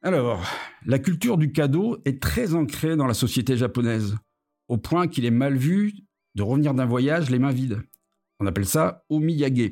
Alors, 0.01 0.43
la 0.85 0.99
culture 0.99 1.37
du 1.37 1.51
cadeau 1.51 1.97
est 2.05 2.21
très 2.21 2.53
ancrée 2.53 2.95
dans 2.95 3.07
la 3.07 3.13
société 3.13 3.57
japonaise 3.57 4.15
au 4.67 4.77
point 4.77 5.07
qu'il 5.07 5.25
est 5.25 5.31
mal 5.31 5.57
vu 5.57 5.93
de 6.35 6.43
revenir 6.43 6.73
d'un 6.73 6.85
voyage 6.85 7.29
les 7.29 7.39
mains 7.39 7.51
vides. 7.51 7.81
On 8.39 8.45
appelle 8.45 8.65
ça 8.65 9.05
omiyage. 9.09 9.71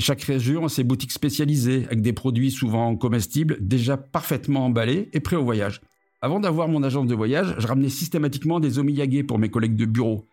Chaque 0.00 0.22
région 0.22 0.64
a 0.64 0.68
ses 0.68 0.84
boutiques 0.84 1.12
spécialisées 1.12 1.84
avec 1.86 2.00
des 2.02 2.12
produits 2.12 2.50
souvent 2.50 2.96
comestibles 2.96 3.58
déjà 3.60 3.96
parfaitement 3.96 4.66
emballés 4.66 5.08
et 5.12 5.20
prêts 5.20 5.36
au 5.36 5.44
voyage. 5.44 5.80
Avant 6.22 6.40
d'avoir 6.40 6.68
mon 6.68 6.82
agence 6.82 7.06
de 7.06 7.14
voyage, 7.14 7.54
je 7.58 7.66
ramenais 7.66 7.88
systématiquement 7.88 8.60
des 8.60 8.78
omiyage 8.78 9.24
pour 9.26 9.38
mes 9.38 9.50
collègues 9.50 9.76
de 9.76 9.86
bureau. 9.86 10.26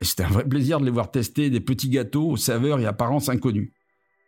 Et 0.00 0.04
c'était 0.04 0.24
un 0.24 0.28
vrai 0.28 0.48
plaisir 0.48 0.80
de 0.80 0.84
les 0.84 0.90
voir 0.90 1.10
tester 1.10 1.50
des 1.50 1.60
petits 1.60 1.88
gâteaux 1.88 2.30
aux 2.30 2.36
saveurs 2.36 2.80
et 2.80 2.86
apparences 2.86 3.28
inconnues. 3.28 3.72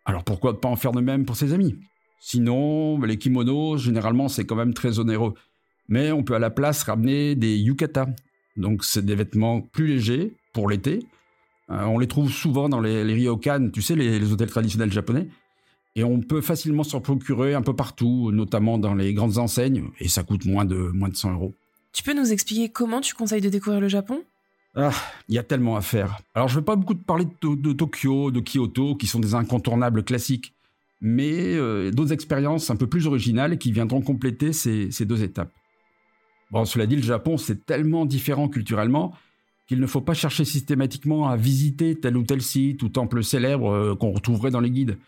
Alors 0.05 0.25
pourquoi 0.25 0.53
ne 0.53 0.59
pas 0.59 0.69
en 0.69 0.77
faire 0.77 0.93
de 0.93 1.01
même 1.01 1.25
pour 1.25 1.37
ses 1.37 1.53
amis? 1.53 1.77
Sinon, 2.21 3.01
les 3.01 3.17
kimonos, 3.17 3.79
généralement, 3.79 4.29
c'est 4.29 4.45
quand 4.45 4.57
même 4.57 4.75
très 4.75 4.99
onéreux. 4.99 5.35
Mais 5.89 6.13
on 6.13 6.23
peut 6.23 6.35
à 6.35 6.39
la 6.39 6.51
place 6.51 6.83
ramener 6.83 7.35
des 7.35 7.57
yukata, 7.57 8.07
donc, 8.57 8.85
c'est 8.85 9.05
des 9.05 9.15
vêtements 9.15 9.61
plus 9.61 9.87
légers 9.87 10.33
pour 10.53 10.69
l'été. 10.69 11.01
Euh, 11.71 11.85
on 11.85 11.99
les 11.99 12.09
trouve 12.09 12.31
souvent 12.31 12.69
dans 12.69 12.81
les, 12.81 13.05
les 13.05 13.15
ryokan, 13.15 13.71
tu 13.73 13.83
sais, 13.83 13.95
les, 13.95 14.33
hôtels 14.33 14.51
traditionnels 14.51 14.93
japonais. 14.93 15.29
Et 15.97 16.05
on 16.05 16.21
peut 16.21 16.41
facilement 16.41 16.85
s'en 16.85 17.01
procurer 17.01 17.55
un 17.55 17.63
peu 17.63 17.75
partout, 17.75 18.31
notamment 18.33 18.79
dans 18.79 18.95
les 18.95 19.13
grandes 19.13 19.39
enseignes, 19.39 19.89
et 19.99 20.09
ça 20.09 20.23
coûte 20.23 20.45
moins 20.45 20.65
de, 20.65 20.77
moins 20.77 21.09
de 21.09 21.17
100 21.17 21.33
euros. 21.33 21.55
Tu 21.93 22.03
peux 22.03 22.15
nous 22.15 22.33
expliquer 22.33 22.69
comment 22.69 23.01
tu 23.01 23.15
conseilles 23.15 23.41
de 23.41 23.49
découvrir 23.49 23.81
le 23.81 23.89
Japon? 23.89 24.23
Ah, 24.77 24.93
il 25.29 25.35
y 25.35 25.39
a 25.39 25.43
tellement 25.43 25.77
à 25.77 25.81
faire. 25.81 26.19
Alors, 26.35 26.47
je 26.47 26.55
ne 26.55 26.61
vais 26.61 26.65
pas 26.65 26.77
beaucoup 26.77 26.95
te 26.95 27.05
parler 27.05 27.27
de, 27.43 27.73
Tokyo, 27.73 28.31
de 28.31 28.41
Kyoto, 28.41 28.95
qui 28.95 29.09
sont 29.09 29.19
des 29.19 29.35
incontournables 29.35 30.05
classiques, 30.05 30.55
mais 31.01 31.57
euh, 31.57 31.91
d'autres 31.91 32.13
expériences 32.13 32.71
un 32.71 32.77
peu 32.77 32.87
plus 32.87 33.09
originales 33.09 33.59
qui 33.59 33.73
viendront 33.73 34.01
compléter 34.01 34.53
ces 34.53 35.05
deux 35.05 35.25
étapes. 35.25 35.53
Bon, 36.53 36.65
cela 36.65 36.87
dit, 36.87 36.97
le 36.97 37.03
Japon, 37.03 37.37
c'est 37.37 37.65
tellement 37.67 38.07
différent 38.07 38.49
culturellement 38.49 39.15
qu'il 39.71 39.79
ne 39.79 39.87
faut 39.87 40.01
pas 40.01 40.15
chercher 40.15 40.45
systématiquement 40.45 41.29
à 41.29 41.37
visiter 41.37 41.95
tel 41.95 42.17
ou 42.17 42.25
tel 42.25 42.43
site 42.43 42.83
ou 42.83 42.89
temple 42.89 43.23
célèbre 43.23 43.71
euh, 43.71 43.95
qu'on 43.95 44.11
retrouverait 44.11 44.51
dans 44.51 44.59
les 44.59 44.73
guides. 44.73 44.99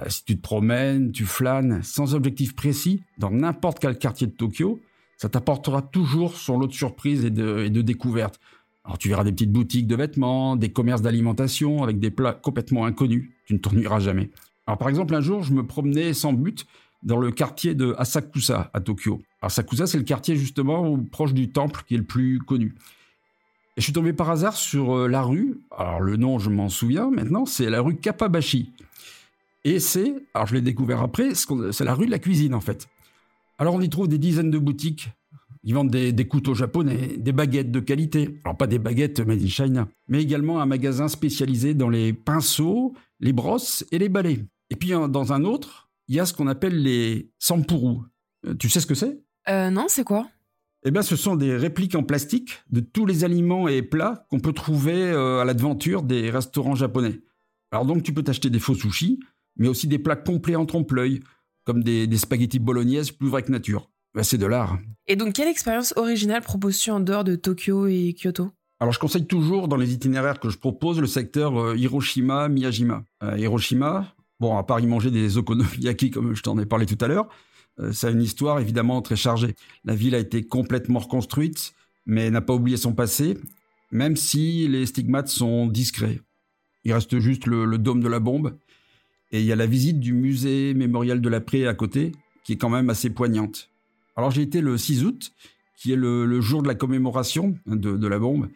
Euh, 0.00 0.04
si 0.08 0.24
tu 0.24 0.34
te 0.34 0.40
promènes, 0.40 1.12
tu 1.12 1.26
flânes 1.26 1.82
sans 1.82 2.14
objectif 2.14 2.56
précis 2.56 3.02
dans 3.18 3.30
n'importe 3.30 3.80
quel 3.80 3.98
quartier 3.98 4.26
de 4.26 4.32
Tokyo, 4.32 4.80
ça 5.18 5.28
t'apportera 5.28 5.82
toujours 5.82 6.38
son 6.38 6.58
lot 6.58 6.68
de 6.68 6.72
surprises 6.72 7.26
et 7.26 7.30
de, 7.30 7.68
découvertes. 7.82 8.40
Alors 8.86 8.96
tu 8.96 9.10
verras 9.10 9.24
des 9.24 9.32
petites 9.32 9.52
boutiques 9.52 9.86
de 9.86 9.94
vêtements, 9.94 10.56
des 10.56 10.72
commerces 10.72 11.02
d'alimentation 11.02 11.82
avec 11.82 11.98
des 11.98 12.10
plats 12.10 12.32
complètement 12.32 12.86
inconnus. 12.86 13.28
Tu 13.44 13.52
ne 13.52 13.58
t'ennuieras 13.58 14.00
jamais. 14.00 14.30
Alors 14.66 14.78
par 14.78 14.88
exemple, 14.88 15.14
un 15.14 15.20
jour, 15.20 15.42
je 15.42 15.52
me 15.52 15.66
promenais 15.66 16.14
sans 16.14 16.32
but 16.32 16.64
dans 17.02 17.18
le 17.18 17.30
quartier 17.30 17.74
de 17.74 17.94
Asakusa 17.98 18.70
à 18.72 18.80
Tokyo. 18.80 19.20
Asakusa, 19.42 19.86
c'est 19.86 19.98
le 19.98 20.04
quartier 20.04 20.36
justement 20.36 20.98
proche 20.98 21.34
du 21.34 21.50
temple 21.50 21.82
qui 21.86 21.92
est 21.94 21.98
le 21.98 22.04
plus 22.04 22.38
connu. 22.38 22.74
Et 23.76 23.80
je 23.80 23.84
suis 23.84 23.92
tombé 23.92 24.12
par 24.12 24.30
hasard 24.30 24.56
sur 24.56 24.96
euh, 24.96 25.08
la 25.08 25.22
rue, 25.22 25.60
alors 25.76 26.00
le 26.00 26.16
nom 26.16 26.38
je 26.38 26.50
m'en 26.50 26.68
souviens 26.68 27.10
maintenant, 27.10 27.46
c'est 27.46 27.70
la 27.70 27.80
rue 27.80 27.96
Kapabashi. 27.96 28.70
Et 29.64 29.80
c'est, 29.80 30.14
alors 30.34 30.46
je 30.46 30.54
l'ai 30.54 30.60
découvert 30.60 31.00
après, 31.00 31.30
c'est 31.34 31.84
la 31.84 31.94
rue 31.94 32.06
de 32.06 32.10
la 32.10 32.18
cuisine 32.18 32.54
en 32.54 32.60
fait. 32.60 32.88
Alors 33.58 33.74
on 33.74 33.80
y 33.80 33.88
trouve 33.88 34.08
des 34.08 34.18
dizaines 34.18 34.50
de 34.50 34.58
boutiques. 34.58 35.10
Ils 35.64 35.74
vendent 35.74 35.90
des, 35.90 36.26
couteaux 36.26 36.54
japonais, 36.54 37.16
des 37.16 37.30
baguettes 37.30 37.70
de 37.70 37.78
qualité. 37.78 38.40
Alors 38.44 38.56
pas 38.56 38.66
des 38.66 38.80
baguettes 38.80 39.20
made 39.20 39.40
in 39.40 39.46
China, 39.46 39.88
mais 40.08 40.20
également 40.20 40.60
un 40.60 40.66
magasin 40.66 41.06
spécialisé 41.06 41.72
dans 41.72 41.88
les 41.88 42.12
pinceaux, 42.12 42.94
les 43.20 43.32
brosses 43.32 43.84
et 43.92 43.98
les 43.98 44.08
balais. 44.08 44.40
Et 44.70 44.76
puis 44.76 44.90
dans 44.90 45.32
un 45.32 45.44
autre, 45.44 45.88
il 46.08 46.16
y 46.16 46.20
a 46.20 46.26
ce 46.26 46.34
qu'on 46.34 46.48
appelle 46.48 46.82
les 46.82 47.30
sampuru. 47.38 47.98
Euh, 48.46 48.54
tu 48.54 48.68
sais 48.68 48.80
ce 48.80 48.86
que 48.86 48.94
c'est? 48.94 49.22
Euh 49.48 49.70
non, 49.70 49.86
c'est 49.88 50.04
quoi? 50.04 50.26
Eh 50.84 50.90
bien, 50.90 51.02
ce 51.02 51.16
sont 51.16 51.36
des 51.36 51.56
répliques 51.56 51.94
en 51.94 52.02
plastique 52.02 52.62
de 52.70 52.80
tous 52.80 53.06
les 53.06 53.24
aliments 53.24 53.68
et 53.68 53.82
plats 53.82 54.26
qu'on 54.30 54.40
peut 54.40 54.52
trouver 54.52 54.94
euh, 54.94 55.40
à 55.40 55.44
l'aventure 55.44 56.02
des 56.02 56.28
restaurants 56.30 56.74
japonais. 56.74 57.20
Alors 57.70 57.86
donc, 57.86 58.02
tu 58.02 58.12
peux 58.12 58.22
t'acheter 58.22 58.50
des 58.50 58.58
faux 58.58 58.74
sushis, 58.74 59.20
mais 59.56 59.68
aussi 59.68 59.86
des 59.86 59.98
plats 59.98 60.16
complets 60.16 60.56
en 60.56 60.66
trompe-l'œil, 60.66 61.20
comme 61.64 61.84
des, 61.84 62.08
spaghettis 62.16 62.58
bolognaises 62.58 63.12
plus 63.12 63.28
vrais 63.28 63.42
que 63.42 63.52
nature. 63.52 63.90
Ben, 64.14 64.22
c'est 64.22 64.38
de 64.38 64.46
l'art. 64.46 64.78
Et 65.06 65.16
donc, 65.16 65.34
quelle 65.34 65.48
expérience 65.48 65.94
originale 65.96 66.42
proposes-tu 66.42 66.90
en 66.90 67.00
dehors 67.00 67.24
de 67.24 67.36
Tokyo 67.36 67.86
et 67.86 68.14
Kyoto? 68.20 68.50
Alors, 68.80 68.92
je 68.92 68.98
conseille 68.98 69.26
toujours 69.26 69.68
dans 69.68 69.76
les 69.76 69.92
itinéraires 69.92 70.40
que 70.40 70.50
je 70.50 70.58
propose 70.58 71.00
le 71.00 71.06
secteur 71.06 71.56
euh, 71.56 71.76
Hiroshima-Miyajima. 71.76 73.04
Euh, 73.22 73.38
Hiroshima, 73.38 74.12
bon, 74.40 74.58
à 74.58 74.64
part 74.64 74.80
y 74.80 74.86
manger 74.86 75.12
des 75.12 75.38
okonomiyaki 75.38 76.10
comme 76.10 76.34
je 76.34 76.42
t'en 76.42 76.58
ai 76.58 76.66
parlé 76.66 76.84
tout 76.84 76.98
à 77.00 77.06
l'heure, 77.06 77.28
ça 77.92 78.08
a 78.08 78.10
une 78.10 78.22
histoire 78.22 78.60
évidemment 78.60 79.00
très 79.02 79.16
chargée. 79.16 79.54
La 79.84 79.94
ville 79.94 80.14
a 80.14 80.18
été 80.18 80.42
complètement 80.42 81.00
reconstruite, 81.00 81.74
mais 82.06 82.30
n'a 82.30 82.40
pas 82.40 82.54
oublié 82.54 82.76
son 82.76 82.92
passé, 82.92 83.38
même 83.90 84.16
si 84.16 84.68
les 84.68 84.86
stigmates 84.86 85.28
sont 85.28 85.66
discrets. 85.66 86.20
Il 86.84 86.92
reste 86.92 87.18
juste 87.18 87.46
le, 87.46 87.78
dôme 87.78 88.02
de 88.02 88.08
la 88.08 88.18
bombe, 88.18 88.56
et 89.30 89.40
il 89.40 89.46
y 89.46 89.52
a 89.52 89.56
la 89.56 89.66
visite 89.66 90.00
du 90.00 90.12
musée 90.12 90.74
mémorial 90.74 91.20
de 91.20 91.28
la 91.28 91.38
l'après 91.38 91.66
à 91.66 91.74
côté, 91.74 92.12
qui 92.44 92.54
est 92.54 92.56
quand 92.56 92.70
même 92.70 92.90
assez 92.90 93.10
poignante. 93.10 93.70
Alors 94.16 94.30
j'ai 94.30 94.42
été 94.42 94.60
le 94.60 94.76
6 94.76 95.04
août, 95.04 95.32
qui 95.76 95.92
est 95.92 95.96
le, 95.96 96.40
jour 96.40 96.62
de 96.62 96.68
la 96.68 96.74
commémoration 96.74 97.56
de, 97.66 98.06
la 98.06 98.18
bombe, 98.18 98.48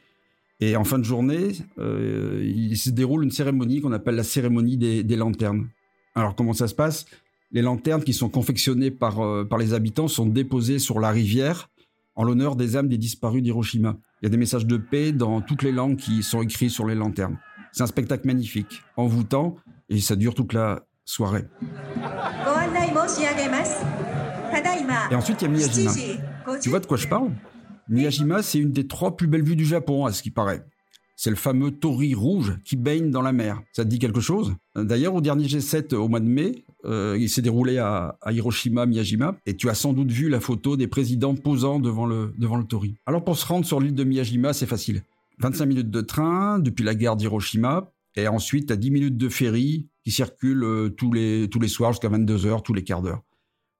et 0.61 0.77
en 0.77 0.85
fin 0.85 0.99
de 0.99 1.05
journée, 1.05 1.53
euh, 1.79 2.43
il 2.45 2.77
se 2.77 2.91
déroule 2.91 3.25
une 3.25 3.31
cérémonie 3.31 3.81
qu'on 3.81 3.93
appelle 3.93 4.17
la 4.17 4.25
cérémonie 4.25 4.77
des 4.77 5.17
lanternes. 5.17 5.69
Alors 6.15 6.35
comment 6.35 6.55
ça 6.55 6.67
se 6.67 6.75
passe? 6.75 7.07
Les 7.53 7.63
lanternes 7.63 8.03
qui 8.03 8.13
sont 8.13 8.29
confectionnées 8.29 8.91
par, 8.91 9.21
euh, 9.21 9.45
par 9.45 9.59
les 9.59 9.75
habitants 9.75 10.09
sont 10.09 10.27
déposées 10.27 10.79
sur 10.79 11.01
la 11.01 11.11
rivière 11.11 11.69
en 12.15 12.25
l'honneur 12.25 12.57
des 12.57 12.77
âmes 12.77 12.89
des 12.89 12.99
disparus 12.99 13.43
d'Hiroshima. 13.43 13.97
Il 14.21 14.25
y 14.25 14.29
a 14.29 14.31
des 14.31 14.37
messages 14.37 14.67
de 14.67 14.77
paix 14.79 15.13
dans 15.13 15.41
toutes 15.43 15.63
les 15.63 15.73
langues 15.73 15.97
qui 15.97 16.23
sont 16.23 16.43
écrits 16.43 16.71
sur 16.71 16.87
les 16.87 16.95
lanternes. 16.95 17.39
C'est 17.73 17.83
un 17.83 17.87
spectacle 17.87 18.27
magnifique, 18.27 18.83
envoûtant, 18.97 19.57
et 19.91 20.01
ça 20.01 20.17
dure 20.17 20.35
toute 20.35 20.55
la 20.55 20.87
soirée. 21.05 21.45
Et 25.11 25.15
ensuite, 25.15 25.43
il 25.43 25.45
y 25.45 25.49
a 25.49 25.51
Miyajima. 25.51 25.93
Tu 26.63 26.71
vois 26.71 26.81
de 26.81 26.87
quoi 26.87 26.97
je 26.97 27.07
parle? 27.07 27.31
Miyajima, 27.89 28.43
c'est 28.43 28.59
une 28.59 28.73
des 28.73 28.87
trois 28.87 29.17
plus 29.17 29.27
belles 29.27 29.45
vues 29.45 29.57
du 29.57 29.67
Japon, 29.67 30.07
à 30.07 30.13
ce 30.13 30.23
qui 30.23 30.31
paraît. 30.31 30.65
C'est 31.17 31.31
le 31.31 31.37
fameux 31.37 31.71
tori 31.71 32.15
rouge 32.15 32.59
qui 32.65 32.77
baigne 32.77 33.11
dans 33.11 33.23
la 33.23 33.33
mer. 33.33 33.63
Ça 33.73 33.85
te 33.85 33.89
dit 33.89 33.99
quelque 33.99 34.21
chose? 34.21 34.55
D'ailleurs, 34.75 35.15
au 35.15 35.21
dernier 35.21 35.47
G7 35.47 35.95
au 35.95 36.09
mois 36.09 36.21
de 36.21 36.27
mai, 36.27 36.66
euh, 36.87 37.17
il 37.19 37.29
s'est 37.29 37.43
déroulé 37.43 37.79
à, 37.79 38.19
Hiroshima, 38.31 38.87
Miyajima, 38.87 39.37
et 39.47 39.57
tu 39.57 39.69
as 39.69 39.75
sans 39.75 39.93
doute 39.93 40.11
vu 40.11 40.29
la 40.29 40.41
photo 40.41 40.77
des 40.77 40.87
présidents 40.87 41.35
posant 41.35 41.81
devant 41.81 42.07
le, 42.07 42.33
devant 42.39 42.63
tori. 42.63 42.95
Alors 43.07 43.25
pour 43.25 43.37
se 43.37 43.47
rendre 43.47 43.67
sur 43.67 43.81
l'île 43.81 43.95
de 43.95 44.05
Miyajima, 44.05 44.53
c'est 44.53 44.67
facile. 44.67 45.03
25 45.39 45.67
minutes 45.67 45.91
de 45.91 46.01
train 46.01 46.59
depuis 46.59 46.85
la 46.85 46.95
gare 46.95 47.17
d'Hiroshima, 47.17 47.93
et 48.15 48.29
ensuite 48.29 48.71
as 48.71 48.77
10 48.77 48.91
minutes 48.91 49.17
de 49.17 49.29
ferry 49.29 49.89
qui 50.05 50.11
circule 50.11 50.65
euh, 50.65 50.89
tous, 50.89 51.13
les, 51.13 51.49
tous 51.51 51.61
les 51.61 51.69
soirs 51.69 51.93
jusqu'à 51.93 52.09
22 52.09 52.47
heures, 52.47 52.63
tous 52.63 52.75
les 52.75 52.85
quarts 52.85 53.03
d'heure. 53.03 53.23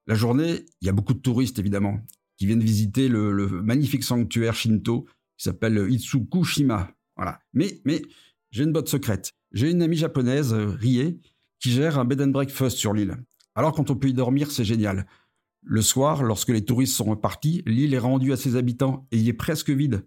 La 0.07 0.15
journée, 0.15 0.65
il 0.83 0.87
y 0.87 0.89
a 0.89 0.93
beaucoup 0.93 1.15
de 1.15 1.19
touristes 1.19 1.59
évidemment, 1.59 2.01
qui 2.37 2.47
viennent 2.47 2.63
visiter 2.63 3.09
le, 3.09 3.33
le 3.33 3.47
magnifique 3.63 4.05
sanctuaire 4.05 4.55
Shinto 4.55 5.07
qui 5.37 5.45
s'appelle 5.45 5.87
Itsukushima, 5.91 6.91
voilà. 7.17 7.41
Mais, 7.55 7.81
mais 7.85 8.03
j'ai 8.51 8.65
une 8.65 8.73
botte 8.73 8.89
secrète. 8.89 9.33
J'ai 9.53 9.71
une 9.71 9.83
amie 9.83 9.97
japonaise, 9.97 10.53
euh, 10.53 10.67
Rie, 10.67 11.19
qui 11.61 11.71
gère 11.71 11.99
un 11.99 12.05
bed 12.05 12.21
and 12.21 12.29
breakfast 12.29 12.77
sur 12.77 12.93
l'île. 12.93 13.17
Alors 13.55 13.73
quand 13.73 13.91
on 13.91 13.97
peut 13.97 14.09
y 14.09 14.15
dormir, 14.15 14.51
c'est 14.51 14.65
génial. 14.65 15.07
Le 15.63 15.83
soir, 15.83 16.23
lorsque 16.23 16.51
les 16.51 16.65
touristes 16.65 16.95
sont 16.95 17.05
repartis, 17.05 17.63
l'île 17.67 17.95
est 17.95 17.99
rendue 17.99 18.33
à 18.33 18.37
ses 18.37 18.57
habitants 18.57 19.07
et 19.11 19.19
il 19.19 19.29
est 19.29 19.33
presque 19.33 19.71
vide. 19.71 20.07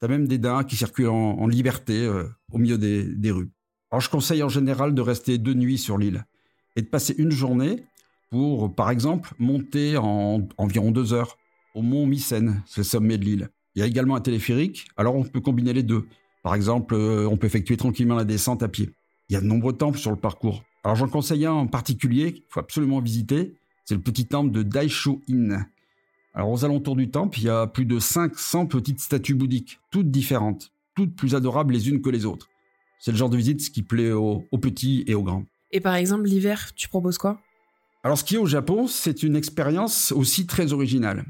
T'as 0.00 0.08
même 0.08 0.28
des 0.28 0.38
daims 0.38 0.64
qui 0.64 0.76
circulent 0.76 1.08
en, 1.08 1.46
liberté 1.46 2.04
euh, 2.04 2.24
au 2.52 2.58
milieu 2.58 2.78
des, 2.78 3.30
rues. 3.30 3.50
Alors 3.90 4.00
je 4.00 4.10
conseille 4.10 4.42
en 4.42 4.48
général 4.48 4.94
de 4.94 5.00
rester 5.00 5.38
deux 5.38 5.54
nuits 5.54 5.78
sur 5.78 5.98
l'île 5.98 6.24
et 6.76 6.82
de 6.82 6.86
passer 6.86 7.14
une 7.18 7.30
journée 7.30 7.84
pour, 8.30 8.74
par 8.74 8.90
exemple, 8.90 9.32
monter 9.38 9.96
en 9.96 10.46
environ 10.58 10.90
deux 10.90 11.14
heures 11.14 11.38
au 11.74 11.82
mont 11.82 12.06
Mycène, 12.06 12.62
c'est 12.66 12.80
le 12.82 12.84
sommet 12.84 13.18
de 13.18 13.24
l'île. 13.24 13.48
Il 13.74 13.80
y 13.80 13.82
a 13.82 13.86
également 13.86 14.16
un 14.16 14.20
téléphérique, 14.20 14.88
alors 14.96 15.14
on 15.14 15.24
peut 15.24 15.40
combiner 15.40 15.72
les 15.72 15.82
deux. 15.82 16.06
Par 16.42 16.54
exemple, 16.54 16.94
euh, 16.94 17.28
on 17.28 17.36
peut 17.36 17.46
effectuer 17.46 17.76
tranquillement 17.76 18.14
la 18.14 18.24
descente 18.24 18.62
à 18.62 18.68
pied. 18.68 18.90
Il 19.28 19.34
y 19.34 19.36
a 19.36 19.40
de 19.40 19.46
nombreux 19.46 19.72
temples 19.72 19.98
sur 19.98 20.10
le 20.10 20.16
parcours. 20.16 20.64
Alors 20.84 20.96
j'en 20.96 21.08
conseille 21.08 21.46
un 21.46 21.52
en 21.52 21.66
particulier 21.66 22.32
qu'il 22.32 22.44
faut 22.48 22.60
absolument 22.60 23.00
visiter. 23.00 23.54
C'est 23.84 23.94
le 23.94 24.00
petit 24.00 24.26
temple 24.26 24.52
de 24.52 24.62
Daisho-in. 24.62 25.64
Alors 26.34 26.50
aux 26.50 26.64
alentours 26.64 26.96
du 26.96 27.10
temple, 27.10 27.38
il 27.38 27.44
y 27.44 27.48
a 27.48 27.66
plus 27.66 27.84
de 27.84 27.98
500 27.98 28.66
petites 28.66 29.00
statues 29.00 29.34
bouddhiques, 29.34 29.80
toutes 29.90 30.10
différentes, 30.10 30.72
toutes 30.94 31.16
plus 31.16 31.34
adorables 31.34 31.74
les 31.74 31.88
unes 31.88 32.00
que 32.00 32.10
les 32.10 32.24
autres. 32.26 32.48
C'est 33.00 33.12
le 33.12 33.16
genre 33.16 33.30
de 33.30 33.36
visite 33.36 33.70
qui 33.70 33.82
plaît 33.82 34.12
aux, 34.12 34.44
aux 34.50 34.58
petits 34.58 35.04
et 35.06 35.14
aux 35.14 35.22
grands. 35.22 35.44
Et 35.70 35.80
par 35.80 35.94
exemple, 35.94 36.24
l'hiver, 36.24 36.74
tu 36.74 36.88
proposes 36.88 37.18
quoi? 37.18 37.40
Alors 38.04 38.16
ce 38.16 38.24
qui 38.24 38.36
est 38.36 38.38
au 38.38 38.46
Japon, 38.46 38.86
c'est 38.86 39.22
une 39.22 39.36
expérience 39.36 40.12
aussi 40.12 40.46
très 40.46 40.72
originale. 40.72 41.24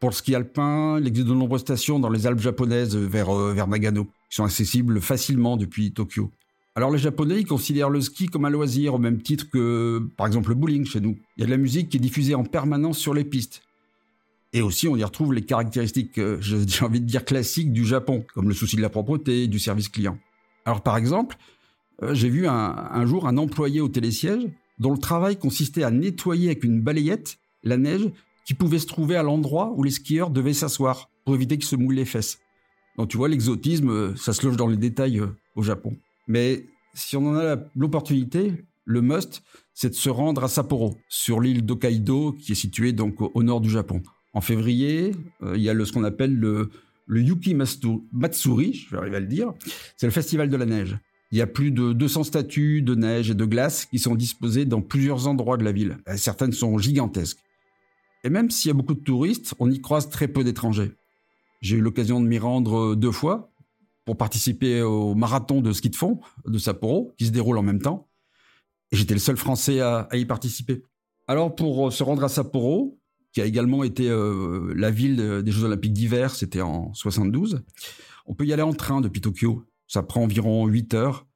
Pour 0.00 0.10
le 0.10 0.14
ski 0.14 0.34
alpin, 0.34 0.98
il 1.00 1.08
existe 1.08 1.26
de 1.26 1.34
nombreuses 1.34 1.62
stations 1.62 1.98
dans 1.98 2.10
les 2.10 2.26
Alpes 2.26 2.40
japonaises 2.40 2.96
vers, 2.96 3.30
euh, 3.30 3.52
vers 3.52 3.66
Nagano, 3.66 4.04
qui 4.04 4.36
sont 4.36 4.44
accessibles 4.44 5.00
facilement 5.00 5.56
depuis 5.56 5.92
Tokyo. 5.92 6.30
Alors 6.78 6.92
les 6.92 6.98
Japonais, 6.98 7.40
ils 7.40 7.44
considèrent 7.44 7.90
le 7.90 8.00
ski 8.00 8.26
comme 8.26 8.44
un 8.44 8.50
loisir 8.50 8.94
au 8.94 8.98
même 8.98 9.20
titre 9.20 9.50
que, 9.50 10.00
par 10.16 10.28
exemple, 10.28 10.50
le 10.50 10.54
bowling 10.54 10.86
chez 10.86 11.00
nous. 11.00 11.18
Il 11.36 11.40
y 11.40 11.42
a 11.42 11.46
de 11.46 11.50
la 11.50 11.56
musique 11.56 11.88
qui 11.88 11.96
est 11.96 12.00
diffusée 12.00 12.36
en 12.36 12.44
permanence 12.44 12.98
sur 12.98 13.14
les 13.14 13.24
pistes. 13.24 13.62
Et 14.52 14.62
aussi, 14.62 14.86
on 14.86 14.94
y 14.94 15.02
retrouve 15.02 15.34
les 15.34 15.42
caractéristiques, 15.42 16.18
euh, 16.18 16.38
j'ai 16.40 16.84
envie 16.84 17.00
de 17.00 17.04
dire 17.04 17.24
classiques 17.24 17.72
du 17.72 17.84
Japon, 17.84 18.24
comme 18.32 18.46
le 18.46 18.54
souci 18.54 18.76
de 18.76 18.80
la 18.80 18.90
propreté 18.90 19.42
et 19.42 19.48
du 19.48 19.58
service 19.58 19.88
client. 19.88 20.20
Alors 20.66 20.80
par 20.82 20.96
exemple, 20.96 21.36
euh, 22.04 22.14
j'ai 22.14 22.28
vu 22.28 22.46
un, 22.46 23.06
jour 23.06 23.26
un 23.26 23.38
employé 23.38 23.80
au 23.80 23.88
télésiège 23.88 24.46
dont 24.78 24.92
le 24.92 24.98
travail 24.98 25.36
consistait 25.36 25.82
à 25.82 25.90
nettoyer 25.90 26.46
avec 26.46 26.62
une 26.62 26.80
balayette 26.80 27.40
la 27.64 27.76
neige 27.76 28.08
qui 28.46 28.54
pouvait 28.54 28.78
se 28.78 28.86
trouver 28.86 29.16
à 29.16 29.24
l'endroit 29.24 29.72
où 29.74 29.82
les 29.82 29.90
skieurs 29.90 30.30
devaient 30.30 30.52
s'asseoir 30.52 31.10
pour 31.24 31.34
éviter 31.34 31.58
qu'ils 31.58 31.66
se 31.66 31.74
moulent 31.74 31.96
les 31.96 32.04
fesses. 32.04 32.38
Donc 32.96 33.08
tu 33.08 33.16
vois, 33.16 33.26
l'exotisme, 33.26 33.90
euh, 33.90 34.14
ça 34.14 34.32
se 34.32 34.46
loge 34.46 34.56
dans 34.56 34.68
les 34.68 34.76
détails 34.76 35.20
au 35.56 35.62
Japon. 35.64 35.96
Mais 36.28 36.66
si 36.94 37.16
on 37.16 37.26
en 37.26 37.36
a 37.36 37.56
l'opportunité, 37.74 38.52
le 38.84 39.02
must, 39.02 39.42
c'est 39.74 39.90
de 39.90 39.94
se 39.94 40.10
rendre 40.10 40.44
à 40.44 40.48
Sapporo, 40.48 40.96
sur 41.08 41.40
l'île 41.40 41.64
d'Hokkaido, 41.64 42.32
qui 42.32 42.52
est 42.52 42.56
située 42.56 42.92
donc 42.92 43.16
au 43.20 43.42
nord 43.42 43.60
du 43.60 43.70
Japon. 43.70 44.02
En 44.34 44.40
février, 44.40 45.12
euh, 45.42 45.56
il 45.56 45.62
y 45.62 45.68
a 45.68 45.74
le, 45.74 45.84
ce 45.84 45.92
qu'on 45.92 46.04
appelle 46.04 46.34
le, 46.34 46.70
le 47.06 47.22
Yuki 47.22 47.54
Matsuri, 47.54 48.74
je 48.74 48.90
vais 48.90 48.98
arriver 48.98 49.16
à 49.16 49.20
le 49.20 49.26
dire. 49.26 49.52
C'est 49.96 50.06
le 50.06 50.12
festival 50.12 50.48
de 50.48 50.56
la 50.56 50.66
neige. 50.66 50.98
Il 51.30 51.38
y 51.38 51.42
a 51.42 51.46
plus 51.46 51.70
de 51.70 51.92
200 51.92 52.24
statues 52.24 52.82
de 52.82 52.94
neige 52.94 53.30
et 53.30 53.34
de 53.34 53.44
glace 53.44 53.86
qui 53.86 53.98
sont 53.98 54.14
disposées 54.14 54.64
dans 54.64 54.80
plusieurs 54.80 55.26
endroits 55.26 55.56
de 55.56 55.64
la 55.64 55.72
ville. 55.72 55.98
Certaines 56.16 56.52
sont 56.52 56.78
gigantesques. 56.78 57.38
Et 58.24 58.30
même 58.30 58.50
s'il 58.50 58.68
y 58.68 58.72
a 58.72 58.74
beaucoup 58.74 58.94
de 58.94 59.00
touristes, 59.00 59.54
on 59.58 59.70
y 59.70 59.80
croise 59.80 60.08
très 60.10 60.28
peu 60.28 60.44
d'étrangers. 60.44 60.92
J'ai 61.60 61.76
eu 61.76 61.80
l'occasion 61.80 62.20
de 62.20 62.26
m'y 62.26 62.38
rendre 62.38 62.92
euh, 62.92 62.96
deux 62.96 63.12
fois 63.12 63.50
pour 64.08 64.16
participer 64.16 64.80
au 64.80 65.14
marathon 65.14 65.60
de 65.60 65.70
ski 65.70 65.90
de 65.90 65.94
fond 65.94 66.18
de 66.46 66.56
Sapporo, 66.56 67.12
qui 67.18 67.26
se 67.26 67.30
déroule 67.30 67.58
en 67.58 67.62
même 67.62 67.82
temps. 67.82 68.08
Et 68.90 68.96
j'étais 68.96 69.12
le 69.12 69.20
seul 69.20 69.36
Français 69.36 69.80
à, 69.80 70.08
y 70.14 70.24
participer. 70.24 70.82
Alors 71.26 71.54
pour 71.54 71.88
euh, 71.88 71.90
se 71.90 72.02
rendre 72.02 72.24
à 72.24 72.30
Sapporo, 72.30 72.98
qui 73.34 73.42
a 73.42 73.44
également 73.44 73.84
été 73.84 74.08
euh, 74.08 74.72
la 74.74 74.90
ville 74.90 75.42
des 75.44 75.52
Jeux 75.52 75.64
Olympiques 75.64 75.92
d'hiver, 75.92 76.34
c'était 76.34 76.62
en 76.62 76.94
72, 76.94 77.60
on 78.24 78.32
peut 78.32 78.46
y 78.46 78.54
aller 78.54 78.62
en 78.62 78.72
train 78.72 79.02
depuis 79.02 79.20
Tokyo. 79.20 79.66
Ça 79.86 80.02
prend 80.02 80.22
environ 80.22 80.66
8 80.66 80.94
heures. 80.94 81.26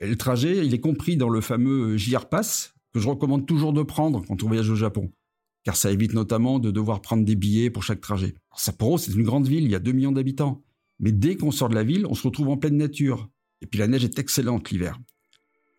Et 0.00 0.06
le 0.06 0.14
trajet, 0.14 0.64
il 0.64 0.72
est 0.72 0.80
compris 0.80 1.16
dans 1.16 1.28
le 1.28 1.40
fameux 1.40 1.96
JR 1.96 2.28
Pass, 2.28 2.76
que 2.92 3.00
je 3.00 3.08
recommande 3.08 3.44
toujours 3.44 3.72
de 3.72 3.82
prendre 3.82 4.24
quand 4.24 4.40
on 4.44 4.46
voyage 4.46 4.70
au 4.70 4.76
Japon 4.76 5.10
car 5.64 5.76
ça 5.76 5.90
évite 5.90 6.12
notamment 6.12 6.58
de 6.58 6.70
devoir 6.70 7.00
prendre 7.00 7.24
des 7.24 7.36
billets 7.36 7.70
pour 7.70 7.82
chaque 7.82 8.02
trajet. 8.02 8.34
Sapporo, 8.54 8.98
c'est 8.98 9.14
une 9.14 9.22
grande 9.22 9.48
ville, 9.48 9.64
il 9.64 9.70
y 9.70 9.74
a 9.74 9.78
2 9.78 9.92
millions 9.92 10.12
d'habitants. 10.12 10.62
Mais 11.00 11.12
dès 11.12 11.36
qu'on 11.36 11.50
sort 11.50 11.68
de 11.68 11.74
la 11.74 11.82
ville, 11.82 12.06
on 12.06 12.14
se 12.14 12.26
retrouve 12.26 12.48
en 12.48 12.56
pleine 12.56 12.76
nature. 12.76 13.28
Et 13.62 13.66
puis 13.66 13.78
la 13.78 13.86
neige 13.86 14.04
est 14.04 14.18
excellente 14.18 14.70
l'hiver. 14.70 14.98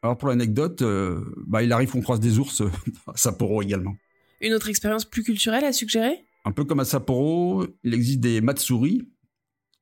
Alors 0.02 0.18
pour 0.18 0.30
l'anecdote, 0.30 0.82
euh, 0.82 1.24
bah, 1.48 1.64
il 1.64 1.72
arrive 1.72 1.92
qu'on 1.92 2.02
croise 2.02 2.20
des 2.20 2.40
ours 2.40 2.62
à 3.08 3.16
Sapporo 3.16 3.62
également. 3.62 3.96
Une 4.42 4.54
autre 4.54 4.70
expérience 4.70 5.06
plus 5.06 5.24
culturelle 5.24 5.64
à 5.64 5.74
suggérer? 5.74 6.26
Un 6.44 6.52
peu 6.52 6.64
comme 6.64 6.80
à 6.80 6.86
Sapporo, 6.86 7.66
il 7.84 7.94
existe 7.94 8.20
des 8.20 8.42
matsuri, 8.42 9.02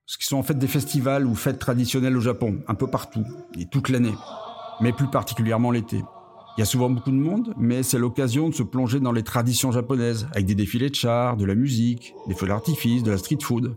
ce 0.06 0.18
qui 0.18 0.26
sont 0.26 0.38
en 0.38 0.44
fait 0.44 0.58
des 0.58 0.68
festivals 0.68 1.26
ou 1.26 1.36
fêtes 1.36 1.60
traditionnelles 1.60 2.16
au 2.16 2.22
Japon, 2.22 2.62
un 2.68 2.76
peu 2.76 2.88
partout, 2.88 3.26
et 3.58 3.66
toute 3.66 3.90
l'année, 3.90 4.14
mais 4.80 4.94
plus 4.94 5.10
particulièrement 5.10 5.72
l'été. 5.72 6.02
Il 6.56 6.60
y 6.60 6.64
a 6.64 6.66
souvent 6.66 6.90
beaucoup 6.90 7.12
de 7.12 7.16
monde, 7.16 7.54
mais 7.58 7.82
c'est 7.82 7.98
l'occasion 7.98 8.48
de 8.48 8.54
se 8.54 8.64
plonger 8.64 9.00
dans 9.00 9.12
les 9.12 9.24
traditions 9.24 9.72
japonaises, 9.72 10.28
avec 10.32 10.46
des 10.46 10.56
défilés 10.56 10.90
de 10.90 10.96
chars, 10.96 11.36
de 11.36 11.46
la 11.46 11.56
musique, 11.56 12.14
des 12.28 12.36
feux 12.36 12.48
d'artifice, 12.48 13.02
de 13.02 13.12
la 13.12 13.18
street 13.18 13.40
food. 13.42 13.76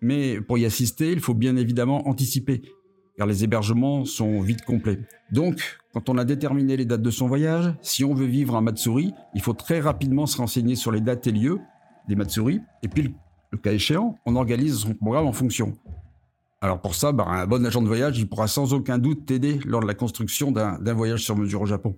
Mais 0.00 0.40
pour 0.40 0.58
y 0.58 0.64
assister, 0.64 1.12
il 1.12 1.20
faut 1.20 1.34
bien 1.34 1.56
évidemment 1.56 2.08
anticiper, 2.08 2.62
car 3.16 3.26
les 3.26 3.44
hébergements 3.44 4.04
sont 4.04 4.40
vite 4.40 4.62
complets. 4.62 5.00
Donc, 5.32 5.78
quand 5.92 6.08
on 6.08 6.18
a 6.18 6.24
déterminé 6.24 6.76
les 6.76 6.84
dates 6.84 7.02
de 7.02 7.10
son 7.10 7.26
voyage, 7.26 7.74
si 7.82 8.04
on 8.04 8.14
veut 8.14 8.26
vivre 8.26 8.56
un 8.56 8.60
Matsuri, 8.60 9.12
il 9.34 9.40
faut 9.40 9.54
très 9.54 9.80
rapidement 9.80 10.26
se 10.26 10.36
renseigner 10.36 10.76
sur 10.76 10.92
les 10.92 11.00
dates 11.00 11.26
et 11.26 11.32
lieux 11.32 11.58
des 12.08 12.16
Matsuri, 12.16 12.60
et 12.82 12.88
puis, 12.88 13.14
le 13.50 13.58
cas 13.58 13.72
échéant, 13.72 14.18
on 14.26 14.36
organise 14.36 14.76
son 14.78 14.94
programme 14.94 15.26
en 15.26 15.32
fonction. 15.32 15.76
Alors 16.60 16.80
pour 16.80 16.94
ça, 16.94 17.12
bah, 17.12 17.24
un 17.28 17.46
bon 17.46 17.64
agent 17.64 17.82
de 17.82 17.86
voyage, 17.86 18.18
il 18.18 18.28
pourra 18.28 18.48
sans 18.48 18.74
aucun 18.74 18.98
doute 18.98 19.26
t'aider 19.26 19.60
lors 19.64 19.80
de 19.80 19.86
la 19.86 19.94
construction 19.94 20.50
d'un 20.50 20.92
voyage 20.92 21.24
sur 21.24 21.36
mesure 21.36 21.62
au 21.62 21.66
Japon. 21.66 21.96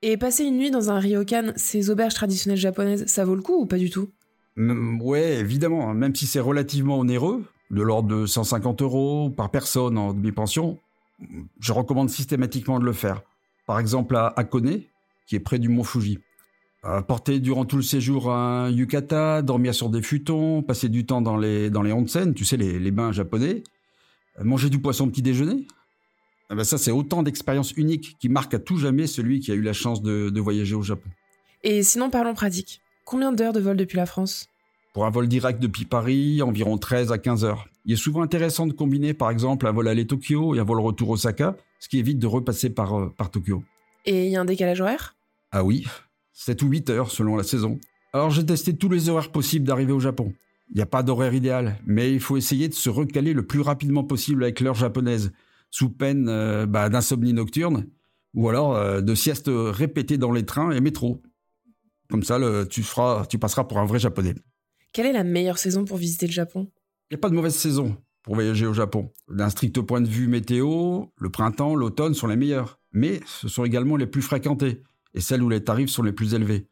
Et 0.00 0.16
passer 0.16 0.44
une 0.44 0.56
nuit 0.56 0.70
dans 0.70 0.90
un 0.90 0.98
ryokan, 0.98 1.52
ces 1.56 1.90
auberges 1.90 2.14
traditionnelles 2.14 2.58
japonaises, 2.58 3.06
ça 3.06 3.24
vaut 3.24 3.36
le 3.36 3.42
coup 3.42 3.60
ou 3.60 3.66
pas 3.66 3.78
du 3.78 3.90
tout? 3.90 4.08
Ouais, 4.56 5.38
évidemment, 5.38 5.94
même 5.94 6.14
si 6.14 6.26
c'est 6.26 6.40
relativement 6.40 6.98
onéreux, 6.98 7.44
de 7.70 7.82
l'ordre 7.82 8.08
de 8.08 8.26
150 8.26 8.82
euros 8.82 9.30
par 9.30 9.50
personne 9.50 9.96
en 9.96 10.12
demi-pension, 10.12 10.78
je 11.60 11.72
recommande 11.72 12.10
systématiquement 12.10 12.78
de 12.78 12.84
le 12.84 12.92
faire. 12.92 13.22
Par 13.66 13.78
exemple 13.78 14.16
à 14.16 14.32
Akone, 14.36 14.80
qui 15.26 15.36
est 15.36 15.40
près 15.40 15.58
du 15.58 15.68
mont 15.68 15.84
Fuji. 15.84 16.18
Porter 17.06 17.38
durant 17.38 17.64
tout 17.64 17.76
le 17.76 17.82
séjour 17.82 18.32
un 18.32 18.68
yukata, 18.68 19.40
dormir 19.40 19.72
sur 19.72 19.88
des 19.88 20.02
futons, 20.02 20.62
passer 20.62 20.88
du 20.88 21.06
temps 21.06 21.22
dans 21.22 21.36
les, 21.36 21.70
dans 21.70 21.82
les 21.82 21.92
onsen, 21.92 22.34
tu 22.34 22.44
sais, 22.44 22.56
les 22.56 22.90
bains 22.90 23.12
japonais, 23.12 23.62
euh, 24.38 24.44
manger 24.44 24.70
du 24.70 24.78
poisson 24.78 25.08
petit 25.08 25.22
déjeuner 25.22 25.66
ah 26.48 26.54
ben 26.54 26.64
Ça, 26.64 26.76
c'est 26.76 26.90
autant 26.90 27.22
d'expériences 27.22 27.72
uniques 27.72 28.16
qui 28.18 28.28
marquent 28.28 28.54
à 28.54 28.58
tout 28.58 28.76
jamais 28.76 29.06
celui 29.06 29.40
qui 29.40 29.50
a 29.52 29.54
eu 29.54 29.62
la 29.62 29.72
chance 29.72 30.02
de, 30.02 30.38
voyager 30.38 30.74
au 30.74 30.82
Japon. 30.82 31.08
Et 31.62 31.82
sinon, 31.82 32.10
parlons 32.10 32.34
pratique. 32.34 32.81
Combien 33.04 33.32
d'heures 33.32 33.52
de 33.52 33.60
vol 33.60 33.76
depuis 33.76 33.96
la 33.96 34.06
France? 34.06 34.48
Pour 34.94 35.06
un 35.06 35.10
vol 35.10 35.26
direct 35.26 35.60
depuis 35.60 35.84
Paris, 35.84 36.42
environ 36.42 36.78
13 36.78 37.12
à 37.12 37.18
15 37.18 37.44
heures. 37.44 37.66
Il 37.84 37.94
est 37.94 37.96
souvent 37.96 38.22
intéressant 38.22 38.66
de 38.66 38.72
combiner 38.72 39.14
par 39.14 39.30
exemple 39.30 39.66
un 39.66 39.72
vol 39.72 39.88
aller 39.88 40.06
Tokyo 40.06 40.54
et 40.54 40.60
un 40.60 40.64
vol 40.64 40.80
retour 40.80 41.10
Osaka, 41.10 41.56
ce 41.80 41.88
qui 41.88 41.98
évite 41.98 42.18
de 42.18 42.26
repasser 42.26 42.70
par, 42.70 42.98
euh, 42.98 43.12
par 43.16 43.30
Tokyo. 43.30 43.64
Et 44.04 44.26
il 44.26 44.32
y 44.32 44.36
a 44.36 44.40
un 44.40 44.44
décalage 44.44 44.80
horaire? 44.80 45.16
Ah 45.50 45.64
oui, 45.64 45.86
7 46.32 46.62
ou 46.62 46.68
8 46.68 46.90
heures 46.90 47.10
selon 47.10 47.36
la 47.36 47.42
saison. 47.42 47.78
Alors 48.12 48.30
j'ai 48.30 48.44
testé 48.44 48.76
tous 48.76 48.88
les 48.88 49.08
horaires 49.08 49.32
possibles 49.32 49.66
d'arriver 49.66 49.92
au 49.92 50.00
Japon. 50.00 50.32
Il 50.70 50.76
n'y 50.76 50.82
a 50.82 50.86
pas 50.86 51.02
d'horaire 51.02 51.34
idéal, 51.34 51.78
mais 51.86 52.12
il 52.12 52.20
faut 52.20 52.36
essayer 52.36 52.68
de 52.68 52.74
se 52.74 52.88
recaler 52.88 53.32
le 53.32 53.46
plus 53.46 53.60
rapidement 53.60 54.04
possible 54.04 54.44
avec 54.44 54.60
l'heure 54.60 54.74
japonaise, 54.74 55.32
sous 55.70 55.90
peine 55.90 56.28
euh, 56.28 56.66
bah, 56.66 56.88
d'insomnie 56.88 57.32
nocturne, 57.32 57.86
ou 58.34 58.48
alors 58.48 58.76
euh, 58.76 59.00
de 59.00 59.14
sieste 59.14 59.50
répétée 59.50 60.18
dans 60.18 60.32
les 60.32 60.44
trains 60.44 60.70
et 60.70 60.80
métros. 60.80 61.20
Comme 62.12 62.24
ça, 62.24 62.38
tu, 62.68 62.82
feras, 62.82 63.24
tu 63.24 63.38
passeras 63.38 63.64
pour 63.64 63.78
un 63.78 63.86
vrai 63.86 63.98
japonais. 63.98 64.34
Quelle 64.92 65.06
est 65.06 65.14
la 65.14 65.24
meilleure 65.24 65.56
saison 65.56 65.86
pour 65.86 65.96
visiter 65.96 66.26
le 66.26 66.32
Japon? 66.32 66.68
Il 67.10 67.14
n'y 67.14 67.18
a 67.18 67.18
pas 67.18 67.30
de 67.30 67.34
mauvaise 67.34 67.54
saison 67.54 67.96
pour 68.22 68.34
voyager 68.34 68.66
au 68.66 68.74
Japon. 68.74 69.10
D'un 69.30 69.48
strict 69.48 69.80
point 69.80 70.02
de 70.02 70.08
vue 70.08 70.28
météo, 70.28 71.06
le 71.16 71.30
printemps, 71.30 71.74
l'automne 71.74 72.12
sont 72.12 72.26
les 72.26 72.36
meilleurs, 72.36 72.78
mais 72.92 73.20
ce 73.24 73.48
sont 73.48 73.64
également 73.64 73.96
les 73.96 74.06
plus 74.06 74.20
fréquentés 74.20 74.82
et 75.14 75.22
celles 75.22 75.42
où 75.42 75.48
les 75.48 75.64
tarifs 75.64 75.88
sont 75.88 76.02
les 76.02 76.12
plus 76.12 76.34
élevés. 76.34 76.68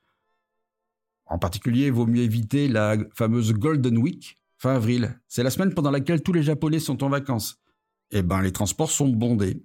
En 1.25 1.39
particulier, 1.39 1.87
il 1.87 1.93
vaut 1.93 2.07
mieux 2.07 2.21
éviter 2.21 2.69
la 2.69 2.99
fameuse 3.15 3.55
Golden 3.55 3.97
Week, 3.97 4.37
fin 4.59 4.75
avril. 4.75 5.19
C'est 5.27 5.43
la 5.43 5.49
semaine 5.49 5.73
pendant 5.73 5.91
laquelle 5.91 6.23
tous 6.23 6.35
les 6.35 6.43
Japonais 6.43 6.81
sont 6.81 7.03
en 7.03 7.09
vacances. 7.09 7.63
Eh 8.11 8.21
ben, 8.21 8.43
les 8.43 8.53
transports 8.53 8.91
sont 8.91 9.09
bondés. 9.09 9.65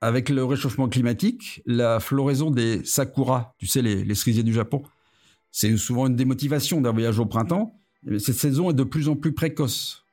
Avec 0.00 0.28
le 0.28 0.44
réchauffement 0.44 0.88
climatique, 0.88 1.62
la 1.66 1.98
floraison 1.98 2.52
des 2.52 2.84
sakura, 2.84 3.56
tu 3.58 3.66
sais, 3.66 3.82
les, 3.82 4.14
cerisiers 4.14 4.44
du 4.44 4.52
Japon, 4.52 4.84
c'est 5.56 5.74
souvent 5.78 6.06
une 6.06 6.16
démotivation 6.16 6.82
d'un 6.82 6.92
voyage 6.92 7.18
au 7.18 7.24
printemps. 7.24 7.80
Mais 8.02 8.18
cette 8.18 8.36
saison 8.36 8.68
est 8.68 8.74
de 8.74 8.84
plus 8.84 9.08
en 9.08 9.16
plus 9.16 9.32
précoce. 9.32 10.04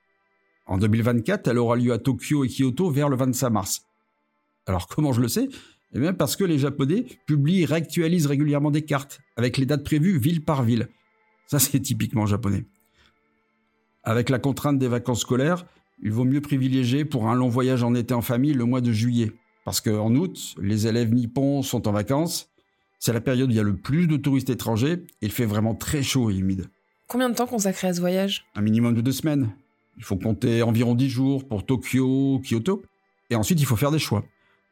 En 0.66 0.78
2024, 0.78 1.50
elle 1.50 1.58
aura 1.58 1.76
lieu 1.76 1.92
à 1.92 1.98
Tokyo 1.98 2.46
et 2.46 2.48
Kyoto 2.48 2.90
vers 2.90 3.10
le 3.10 3.18
25 3.18 3.50
mars. 3.50 3.86
Alors 4.68 4.88
comment 4.88 5.12
je 5.12 5.20
le 5.20 5.28
sais? 5.28 5.50
Eh 5.94 6.00
bien 6.00 6.14
parce 6.14 6.38
que 6.38 6.46
les 6.46 6.60
Japonais 6.60 7.08
publient 7.26 7.64
et 7.64 7.66
réactualisent 7.66 8.28
régulièrement 8.28 8.72
des 8.72 8.84
cartes, 8.84 9.20
avec 9.36 9.58
les 9.58 9.66
dates 9.66 9.84
prévues 9.84 10.18
ville 10.18 10.46
par 10.46 10.64
ville. 10.64 10.88
Ça, 11.48 11.60
c'est 11.60 11.82
typiquement 11.82 12.26
japonais. 12.26 12.64
Avec 14.04 14.30
la 14.30 14.40
contrainte 14.40 14.80
des 14.80 14.88
vacances 14.88 15.20
scolaires, 15.20 15.66
il 16.02 16.14
vaut 16.14 16.24
mieux 16.24 16.40
privilégier 16.40 17.04
pour 17.04 17.28
un 17.28 17.36
long 17.36 17.50
voyage 17.50 17.84
en 17.84 17.96
été 17.96 18.14
en 18.14 18.22
famille 18.22 18.54
le 18.54 18.64
mois 18.64 18.80
de 18.80 18.94
juillet. 18.94 19.34
Parce 19.66 19.82
qu'en 19.82 20.16
août, 20.16 20.56
les 20.62 20.88
élèves 20.88 21.14
nippons 21.14 21.64
sont 21.64 21.86
en 21.90 21.92
vacances. 21.92 22.53
C'est 23.06 23.12
la 23.12 23.20
période 23.20 23.50
où 23.50 23.52
il 23.52 23.58
y 23.58 23.60
a 23.60 23.64
le 23.64 23.76
plus 23.76 24.08
de 24.08 24.16
touristes 24.16 24.50
étrangers 24.50 24.94
et 24.94 25.26
il 25.26 25.32
fait 25.34 25.46
vraiment 25.46 25.76
très 25.76 26.02
chaud 26.02 26.32
et 26.32 26.38
humide. 26.38 26.68
Combien 27.10 27.30
de 27.30 27.36
temps 27.36 27.48
consacrer 27.48 27.90
à 27.90 27.94
ce 27.94 28.00
voyage? 28.00 28.46
Un 28.56 28.62
minimum 28.62 28.96
de 28.96 29.02
deux 29.02 29.12
semaines. 29.12 29.50
Il 29.98 30.06
faut 30.06 30.16
compter 30.16 30.64
environ 30.64 30.96
dix 30.96 31.10
jours 31.10 31.46
pour 31.46 31.66
Tokyo, 31.66 32.40
Kyoto. 32.46 32.82
Et 33.30 33.36
ensuite, 33.36 33.60
il 33.60 33.66
faut 33.66 33.76
faire 33.76 33.92
des 33.92 34.00
choix. 34.00 34.24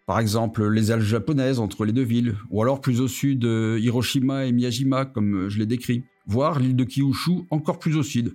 Par 0.06 0.18
exemple, 0.18 0.66
les 0.66 0.92
Alpes 0.92 1.04
japonaises 1.04 1.60
entre 1.60 1.84
les 1.84 1.92
deux 1.92 2.06
villes, 2.06 2.38
ou 2.52 2.62
alors 2.62 2.80
plus 2.80 3.02
au 3.02 3.10
sud, 3.10 3.44
Hiroshima 3.44 4.46
et 4.46 4.54
Miyajima, 4.54 5.04
comme 5.04 5.50
je 5.50 5.60
l'ai 5.60 5.66
décrit, 5.66 6.06
voire 6.26 6.58
l'île 6.58 6.78
de 6.78 6.86
Kyushu, 6.86 7.42
encore 7.50 7.80
plus 7.80 7.98
au 7.98 8.04
sud. 8.04 8.34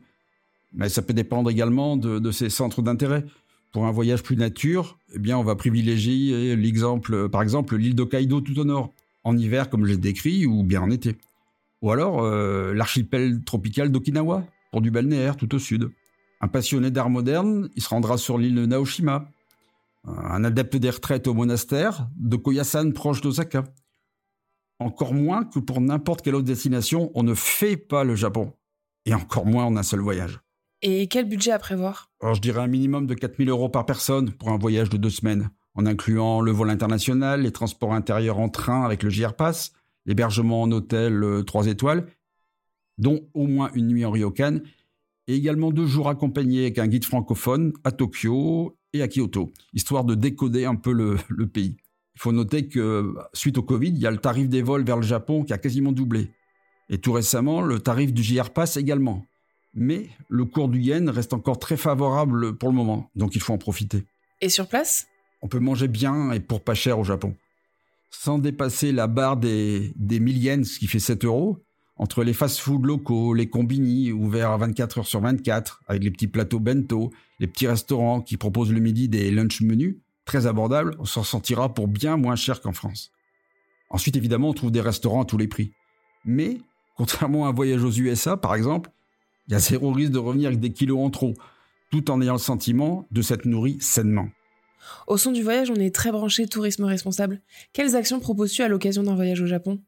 Mais 0.74 0.90
ça 0.90 1.00
peut 1.00 1.14
dépendre 1.14 1.48
également 1.48 1.96
de, 1.96 2.18
de 2.18 2.30
ces 2.32 2.50
centres 2.50 2.82
d'intérêt. 2.82 3.24
Pour 3.72 3.87
un 3.87 3.92
voyage 3.92 4.22
plus 4.22 4.37
nature, 4.37 4.98
eh 5.14 5.18
bien, 5.18 5.38
on 5.38 5.42
va 5.42 5.56
privilégier 5.56 6.54
l'exemple, 6.54 7.30
par 7.30 7.40
exemple, 7.40 7.76
l'île 7.76 7.94
d'Hokkaido 7.94 8.42
tout 8.42 8.59
au 8.59 8.64
nord, 8.66 8.92
en 9.27 9.37
hiver 9.37 9.69
comme 9.69 9.85
je 9.85 9.91
l'ai 9.91 9.99
décrit, 9.99 10.47
ou 10.47 10.62
bien 10.62 10.81
en 10.81 10.91
été. 10.91 11.17
Ou 11.83 11.91
alors 11.91 12.23
euh, 12.23 12.73
l'archipel 12.73 13.43
tropical 13.45 13.91
d'Okinawa, 13.91 14.45
pour 14.71 14.81
du 14.81 14.91
balnéaire 14.91 15.37
tout 15.37 15.53
au 15.55 15.59
sud. 15.59 15.91
Un 16.41 16.49
passionné 16.49 16.91
d'art 16.91 17.11
moderne, 17.11 17.69
il 17.75 17.83
se 17.83 17.89
rendra 17.89 18.19
sur 18.19 18.39
l'île 18.39 18.55
de 18.55 18.67
Naoshima, 18.67 19.29
un 20.07 20.45
adepte 20.45 20.77
des 20.77 20.91
retraites 20.91 21.27
au 21.27 21.35
monastère 21.35 22.09
de 22.17 22.37
Koyasan 22.37 22.93
proche 22.93 23.21
d'Osaka. 23.21 23.65
Encore 24.79 25.15
moins 25.15 25.45
que 25.45 25.59
pour 25.59 25.81
n'importe 25.81 26.23
quelle 26.23 26.35
autre 26.35 26.45
destination, 26.45 27.11
on 27.15 27.23
ne 27.23 27.35
fait 27.35 27.77
pas 27.77 28.05
le 28.05 28.15
Japon. 28.15 28.53
Et 29.07 29.15
encore 29.15 29.47
moins 29.47 29.65
en 29.65 29.77
un 29.77 29.83
seul 29.83 30.01
voyage. 30.01 30.41
Et 30.83 31.09
quel 31.09 31.27
budget 31.29 31.53
à 31.53 31.59
prévoir? 31.59 32.11
Alors 32.21 32.35
je 32.35 32.41
dirais 32.41 32.61
un 32.61 32.67
minimum 32.67 33.07
de 33.07 33.15
4000 33.15 33.49
euros 33.49 33.69
par 33.69 33.87
personne 33.87 34.31
pour 34.31 34.51
un 34.51 34.59
voyage 34.59 34.91
de 34.91 34.99
deux 34.99 35.11
semaines, 35.11 35.51
en 35.77 35.87
incluant 35.87 36.41
le 36.41 36.51
vol 36.51 36.71
international, 36.71 37.43
les 37.43 37.53
transports 37.53 37.95
intérieurs 37.95 38.39
en 38.39 38.49
train 38.49 38.85
avec 38.85 39.03
le 39.03 39.11
JR 39.11 39.35
Pass, 39.35 39.73
l'hébergement 40.07 40.62
en 40.62 40.73
hôtel 40.73 41.43
3 41.47 41.67
euh, 41.67 41.71
étoiles, 41.71 42.07
dont 42.99 43.21
au 43.35 43.47
moins 43.47 43.71
une 43.75 43.89
nuit 43.89 44.05
en 44.05 44.11
ryokan, 44.11 44.61
et 45.29 45.35
également 45.35 45.71
deux 45.71 45.87
jours 45.87 46.09
accompagnés 46.09 46.62
avec 46.62 46.79
un 46.79 46.87
guide 46.87 47.05
francophone 47.05 47.73
à 47.85 47.93
Tokyo 47.93 48.77
et 48.93 49.03
à 49.03 49.09
Kyoto, 49.09 49.53
histoire 49.75 50.05
de 50.05 50.15
décoder 50.15 50.65
un 50.65 50.77
peu 50.77 50.93
le, 50.93 51.47
pays. 51.47 51.77
Il 52.15 52.21
faut 52.21 52.33
noter 52.33 52.69
que 52.69 53.15
suite 53.35 53.59
au 53.59 53.62
Covid, 53.62 53.91
il 53.91 53.99
y 53.99 54.07
a 54.07 54.11
le 54.11 54.19
tarif 54.19 54.49
des 54.49 54.62
vols 54.62 54.85
vers 54.85 54.97
le 54.97 55.03
Japon 55.03 55.45
qui 55.45 55.53
a 55.53 55.59
quasiment 55.59 55.93
doublé. 55.93 56.31
Et 56.89 56.99
tout 56.99 57.12
récemment, 57.12 57.61
le 57.61 57.81
tarif 57.81 58.15
du 58.15 58.23
JR 58.23 58.51
Pass 58.51 58.77
également. 58.77 59.27
Mais 59.75 60.09
le 60.29 60.47
cours 60.47 60.69
du 60.69 60.81
yen 60.81 61.11
reste 61.11 61.35
encore 61.35 61.59
très 61.59 61.77
favorable 61.77 62.57
pour 62.57 62.71
le 62.71 62.75
moment, 62.75 63.11
donc 63.15 63.35
il 63.35 63.43
faut 63.43 63.53
en 63.53 63.59
profiter. 63.59 64.05
Et 64.41 64.49
sur 64.49 64.69
place? 64.69 65.07
On 65.46 65.48
peut 65.48 65.61
manger 65.61 65.87
bien 65.87 66.32
et 66.32 66.40
pour 66.40 66.61
pas 66.61 66.74
cher 66.74 66.98
au 66.98 67.04
Japon. 67.04 67.37
Sans 68.11 68.40
dépasser 68.40 68.90
la 68.90 69.06
barre 69.06 69.37
des, 69.37 69.92
des 69.94 70.18
1000 70.18 70.38
yens, 70.38 70.68
ce 70.72 70.80
qui 70.80 70.88
fait 70.88 70.98
7 70.98 71.24
euros, 71.24 71.64
entre 71.94 72.24
les 72.24 72.32
fast-foods 72.32 72.85
locaux, 72.85 73.32
les 73.32 73.48
combini 73.48 74.11
ouverts 74.11 74.50
à 74.50 74.56
24 74.56 74.98
heures 74.98 75.06
sur 75.06 75.20
24, 75.20 75.82
avec 75.87 76.02
les 76.02 76.11
petits 76.11 76.26
plateaux 76.26 76.59
bento, 76.59 77.12
les 77.38 77.46
petits 77.46 77.68
restaurants 77.68 78.22
qui 78.22 78.37
proposent 78.37 78.72
le 78.72 78.80
midi 78.80 79.09
des 79.09 79.30
lunch 79.30 79.61
menus, 79.61 79.98
très 80.24 80.48
abordables, 80.48 80.96
on 80.98 81.04
s'en 81.04 81.22
sortira 81.22 81.72
pour 81.72 81.87
bien 81.87 82.16
moins 82.16 82.35
cher 82.35 82.61
qu'en 82.61 82.72
France. 82.72 83.12
Ensuite, 83.88 84.16
évidemment, 84.16 84.48
on 84.48 84.52
trouve 84.52 84.72
des 84.72 84.80
restaurants 84.80 85.22
à 85.22 85.26
tous 85.26 85.38
les 85.38 85.46
prix. 85.46 85.70
Mais, 86.24 86.59
contrairement 86.96 87.46
à 87.46 87.50
un 87.50 87.52
voyage 87.52 87.85
aux 87.85 87.92
USA, 87.92 88.37
par 88.37 88.56
exemple, 88.56 88.90
il 89.46 89.52
y 89.52 89.54
a 89.54 89.61
zéro 89.61 89.92
risque 89.92 90.11
de 90.11 90.18
revenir 90.18 90.48
avec 90.48 90.59
des 90.59 90.72
kilos 90.72 90.98
en 90.98 91.11
trop, 91.11 91.35
tout 91.92 92.11
en 92.11 92.20
ayant 92.20 92.32
le 92.32 92.40
sentiment 92.40 93.06
de 93.12 93.22
s'être 93.22 93.44
nourri 93.44 93.78
sainement. 93.80 94.26
Au 95.07 95.16
son 95.16 95.33
du 95.33 95.42
voyage, 95.42 95.70
on 95.70 95.77
est 95.77 95.94
très 95.94 96.12
branché 96.12 96.46
tourisme 96.46 96.85
responsable. 96.85 97.40
Quelles 97.72 97.96
actions 97.96 98.20
proposes-tu 98.20 98.62
à 98.62 98.68
l'occasion 98.68 99.03
d'un 99.03 99.14
voyage 99.14 99.40
au 99.40 99.46
Japon? 99.46 99.81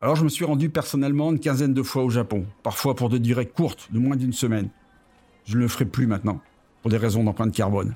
Alors 0.00 0.16
je 0.16 0.24
me 0.24 0.28
suis 0.28 0.44
rendu 0.44 0.68
personnellement 0.68 1.30
une 1.30 1.40
quinzaine 1.40 1.72
de 1.72 1.82
fois 1.82 2.04
au 2.04 2.10
Japon, 2.10 2.44
parfois 2.62 2.94
pour 2.94 3.08
des 3.08 3.18
durées 3.18 3.46
courtes, 3.46 3.88
de 3.90 3.98
moins 3.98 4.16
d'une 4.16 4.32
semaine. 4.32 4.68
Je 5.46 5.56
ne 5.56 5.62
le 5.62 5.68
ferai 5.68 5.86
plus 5.86 6.06
maintenant, 6.06 6.40
pour 6.82 6.90
des 6.90 6.96
raisons 6.96 7.24
d'empreinte 7.24 7.54
carbone. 7.54 7.94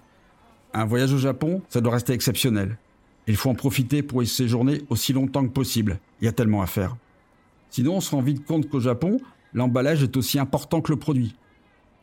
Un 0.73 0.85
voyage 0.85 1.13
au 1.13 1.19
Japon, 1.19 1.63
ça 1.69 1.81
doit 1.81 1.93
rester 1.93 2.13
exceptionnel. 2.13 2.79
Il 3.27 3.37
faut 3.37 3.51
en 3.51 3.55
profiter 3.55 4.03
pour 4.03 4.23
y 4.23 4.27
séjourner 4.27 4.83
aussi 4.89 5.13
longtemps 5.13 5.47
que 5.47 5.53
possible. 5.53 5.99
Il 6.21 6.25
y 6.25 6.29
a 6.29 6.33
tellement 6.33 6.63
à 6.63 6.67
faire. 6.67 6.97
Sinon, 7.69 7.97
on 7.97 8.01
se 8.01 8.11
rend 8.11 8.23
vite 8.23 8.45
compte 8.47 8.69
qu'au 8.71 8.81
Japon, 8.81 9.21
l'emballage 9.53 10.03
est 10.03 10.17
aussi 10.17 10.39
important 10.39 10.81
que 10.81 10.93
le 10.93 10.99
produit. 10.99 11.37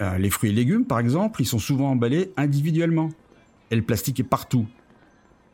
Euh, 0.02 0.17
les 0.17 0.30
fruits 0.30 0.52
et 0.52 0.54
légumes, 0.54 0.86
par 0.86 1.00
exemple, 1.00 1.41
ils 1.41 1.48
sont 1.48 1.58
souvent 1.58 1.89
emballés 1.89 2.32
individuellement. 2.38 3.10
Et 3.71 3.75
le 3.75 3.82
plastique 3.82 4.19
est 4.19 4.23
partout. 4.23 4.65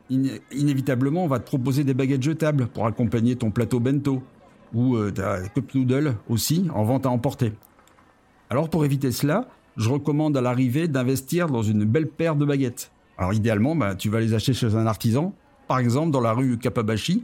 inévitablement, 0.09 1.23
on 1.23 1.27
va 1.27 1.39
te 1.39 1.45
proposer 1.45 1.83
des 1.83 1.93
baguettes 1.93 2.23
jetables 2.23 2.67
pour 2.67 2.85
accompagner 2.85 3.35
ton 3.35 3.51
plateau 3.51 3.79
bento. 3.79 4.21
Ou 4.73 4.95
euh, 4.95 5.11
ta 5.11 5.41
cup 5.49 5.75
noodle 5.75 6.15
aussi, 6.29 6.67
en 6.73 6.83
vente 6.83 7.05
à 7.05 7.09
emporter. 7.09 7.51
Alors 8.49 8.69
pour 8.69 8.85
éviter 8.85 9.11
cela, 9.11 9.47
je 9.77 9.89
recommande 9.89 10.35
à 10.37 10.41
l'arrivée 10.41 10.87
d'investir 10.87 11.47
dans 11.47 11.61
une 11.61 11.83
belle 11.85 12.07
paire 12.07 12.35
de 12.35 12.45
baguettes. 12.45 12.91
Alors 13.17 13.33
idéalement, 13.33 13.75
bah, 13.75 13.95
tu 13.95 14.09
vas 14.09 14.19
les 14.19 14.33
acheter 14.33 14.53
chez 14.53 14.75
un 14.75 14.87
artisan, 14.87 15.33
par 15.67 15.79
exemple 15.79 16.11
dans 16.11 16.21
la 16.21 16.33
rue 16.33 16.57
Kapabashi, 16.57 17.23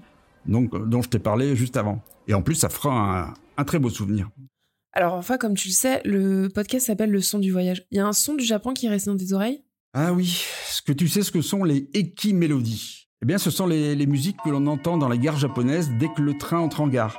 euh, 0.49 0.67
dont 0.85 1.01
je 1.01 1.09
t'ai 1.09 1.19
parlé 1.19 1.55
juste 1.55 1.77
avant. 1.77 2.01
Et 2.27 2.33
en 2.33 2.41
plus, 2.41 2.55
ça 2.55 2.69
fera 2.69 3.33
un, 3.57 3.63
très 3.63 3.79
beau 3.79 3.89
souvenir. 3.89 4.29
Alors 4.93 5.13
enfin, 5.13 5.37
comme 5.37 5.55
tu 5.55 5.69
le 5.69 5.73
sais, 5.73 6.01
le 6.05 6.47
podcast 6.47 6.87
s'appelle 6.87 7.11
Le 7.11 7.21
son 7.21 7.39
du 7.39 7.51
voyage. 7.51 7.85
Il 7.91 7.97
y 7.97 7.99
a 7.99 8.07
un 8.07 8.13
son 8.13 8.35
du 8.35 8.43
Japon 8.43 8.73
qui 8.73 8.87
reste 8.87 9.07
dans 9.07 9.17
tes 9.17 9.33
oreilles? 9.33 9.63
Ah 9.99 10.13
oui, 10.13 10.45
ce 10.69 10.83
que 10.83 10.91
tu 10.91 11.07
sais 11.07 11.23
ce 11.23 11.31
que 11.31 11.41
sont 11.41 11.63
les 11.63 11.89
Eki 11.95 12.35
Mélodies 12.35 13.07
Eh 13.23 13.25
bien, 13.25 13.39
ce 13.39 13.49
sont 13.49 13.65
les, 13.65 14.05
musiques 14.05 14.37
que 14.45 14.51
l'on 14.51 14.67
entend 14.67 14.95
dans 14.95 15.09
les 15.09 15.17
gares 15.17 15.39
japonaises 15.39 15.89
dès 15.99 16.07
que 16.09 16.21
le 16.21 16.37
train 16.37 16.59
entre 16.59 16.81
en 16.81 16.87
gare. 16.87 17.17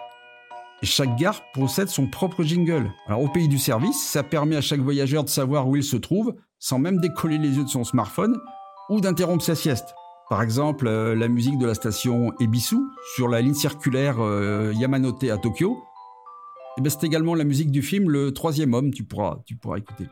Et 0.81 0.87
chaque 0.87 1.17
gare 1.17 1.43
possède 1.55 1.89
son 1.89 2.07
propre 2.07 2.45
jingle. 2.45 2.89
Alors 3.09 3.23
au 3.23 3.29
pays 3.29 3.49
du 3.49 3.59
service, 3.59 4.01
ça 4.01 4.23
permet 4.23 4.55
à 4.55 4.61
chaque 4.61 4.79
voyageur 4.79 5.25
de 5.25 5.29
savoir 5.29 5.69
où 5.69 5.75
il 5.75 5.83
se 5.83 5.97
trouve, 5.97 6.37
sans 6.61 6.79
même 6.79 7.01
décoller 7.01 7.39
les 7.39 7.57
yeux 7.57 7.65
de 7.65 7.69
son 7.69 7.83
smartphone, 7.83 8.39
ou 8.91 9.01
d'interrompre 9.01 9.43
sa 9.43 9.57
sieste. 9.57 9.93
Par 10.31 10.41
exemple, 10.41 10.87
euh, 10.87 11.17
la 11.17 11.27
musique 11.27 11.59
de 11.59 11.67
la 11.67 11.75
station 11.75 12.33
Ebisu 12.39 12.77
sur 13.17 13.27
la 13.27 13.41
ligne 13.41 13.55
circulaire 13.55 14.21
euh, 14.21 14.73
Yamanote 14.77 15.25
à 15.25 15.37
Tokyo. 15.37 15.83
Et 16.77 16.81
ben, 16.81 16.91
c'est 16.91 17.03
également 17.03 17.35
la 17.35 17.43
musique 17.43 17.73
du 17.73 17.83
film 17.83 18.09
Le 18.09 18.33
Troisième 18.33 18.73
Homme, 18.73 18.93
tu 18.93 19.03
pourras, 19.03 19.39
tu 19.47 19.57
pourras 19.57 19.79
écouter. 19.79 20.05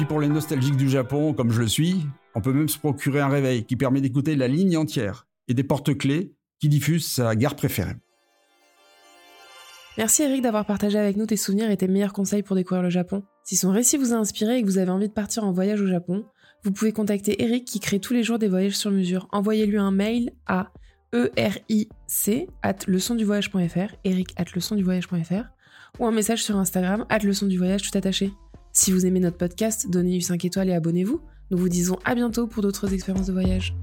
Puis 0.00 0.06
pour 0.06 0.20
les 0.20 0.28
nostalgiques 0.28 0.78
du 0.78 0.88
Japon, 0.88 1.34
comme 1.34 1.50
je 1.50 1.60
le 1.60 1.68
suis, 1.68 2.06
on 2.34 2.40
peut 2.40 2.54
même 2.54 2.70
se 2.70 2.78
procurer 2.78 3.20
un 3.20 3.28
réveil 3.28 3.66
qui 3.66 3.76
permet 3.76 4.00
d'écouter 4.00 4.34
la 4.34 4.48
ligne 4.48 4.78
entière 4.78 5.26
et 5.46 5.52
des 5.52 5.62
porte-clés 5.62 6.32
qui 6.58 6.70
diffusent 6.70 7.06
sa 7.06 7.36
gare 7.36 7.54
préférée. 7.54 7.96
Merci 9.98 10.22
Eric 10.22 10.40
d'avoir 10.40 10.64
partagé 10.64 10.98
avec 10.98 11.18
nous 11.18 11.26
tes 11.26 11.36
souvenirs 11.36 11.70
et 11.70 11.76
tes 11.76 11.86
meilleurs 11.86 12.14
conseils 12.14 12.42
pour 12.42 12.56
découvrir 12.56 12.82
le 12.82 12.88
Japon. 12.88 13.24
Si 13.44 13.56
son 13.56 13.72
récit 13.72 13.98
vous 13.98 14.14
a 14.14 14.16
inspiré 14.16 14.56
et 14.56 14.62
que 14.62 14.66
vous 14.68 14.78
avez 14.78 14.90
envie 14.90 15.08
de 15.08 15.12
partir 15.12 15.44
en 15.44 15.52
voyage 15.52 15.82
au 15.82 15.86
Japon, 15.86 16.24
vous 16.64 16.72
pouvez 16.72 16.92
contacter 16.92 17.42
Eric 17.42 17.66
qui 17.66 17.78
crée 17.78 18.00
tous 18.00 18.14
les 18.14 18.22
jours 18.22 18.38
des 18.38 18.48
voyages 18.48 18.78
sur 18.78 18.90
mesure. 18.90 19.28
Envoyez-lui 19.32 19.76
un 19.76 19.90
mail 19.90 20.32
à 20.46 20.72
eric 21.12 21.90
at 22.62 22.76
leçonduvoyage.fr, 22.86 23.94
eric 24.04 24.34
at 24.38 24.46
ou 25.98 26.06
un 26.06 26.12
message 26.12 26.42
sur 26.42 26.56
Instagram 26.56 27.04
at 27.10 27.18
leçon 27.18 27.44
du 27.44 27.58
voyage 27.58 27.82
tout 27.82 27.98
attaché. 27.98 28.32
Si 28.72 28.92
vous 28.92 29.04
aimez 29.04 29.20
notre 29.20 29.36
podcast, 29.36 29.90
donnez-lui 29.90 30.22
5 30.22 30.44
étoiles 30.44 30.68
et 30.68 30.74
abonnez-vous. 30.74 31.20
Nous 31.50 31.58
vous 31.58 31.68
disons 31.68 31.98
à 32.04 32.14
bientôt 32.14 32.46
pour 32.46 32.62
d'autres 32.62 32.92
expériences 32.94 33.26
de 33.26 33.32
voyage. 33.32 33.74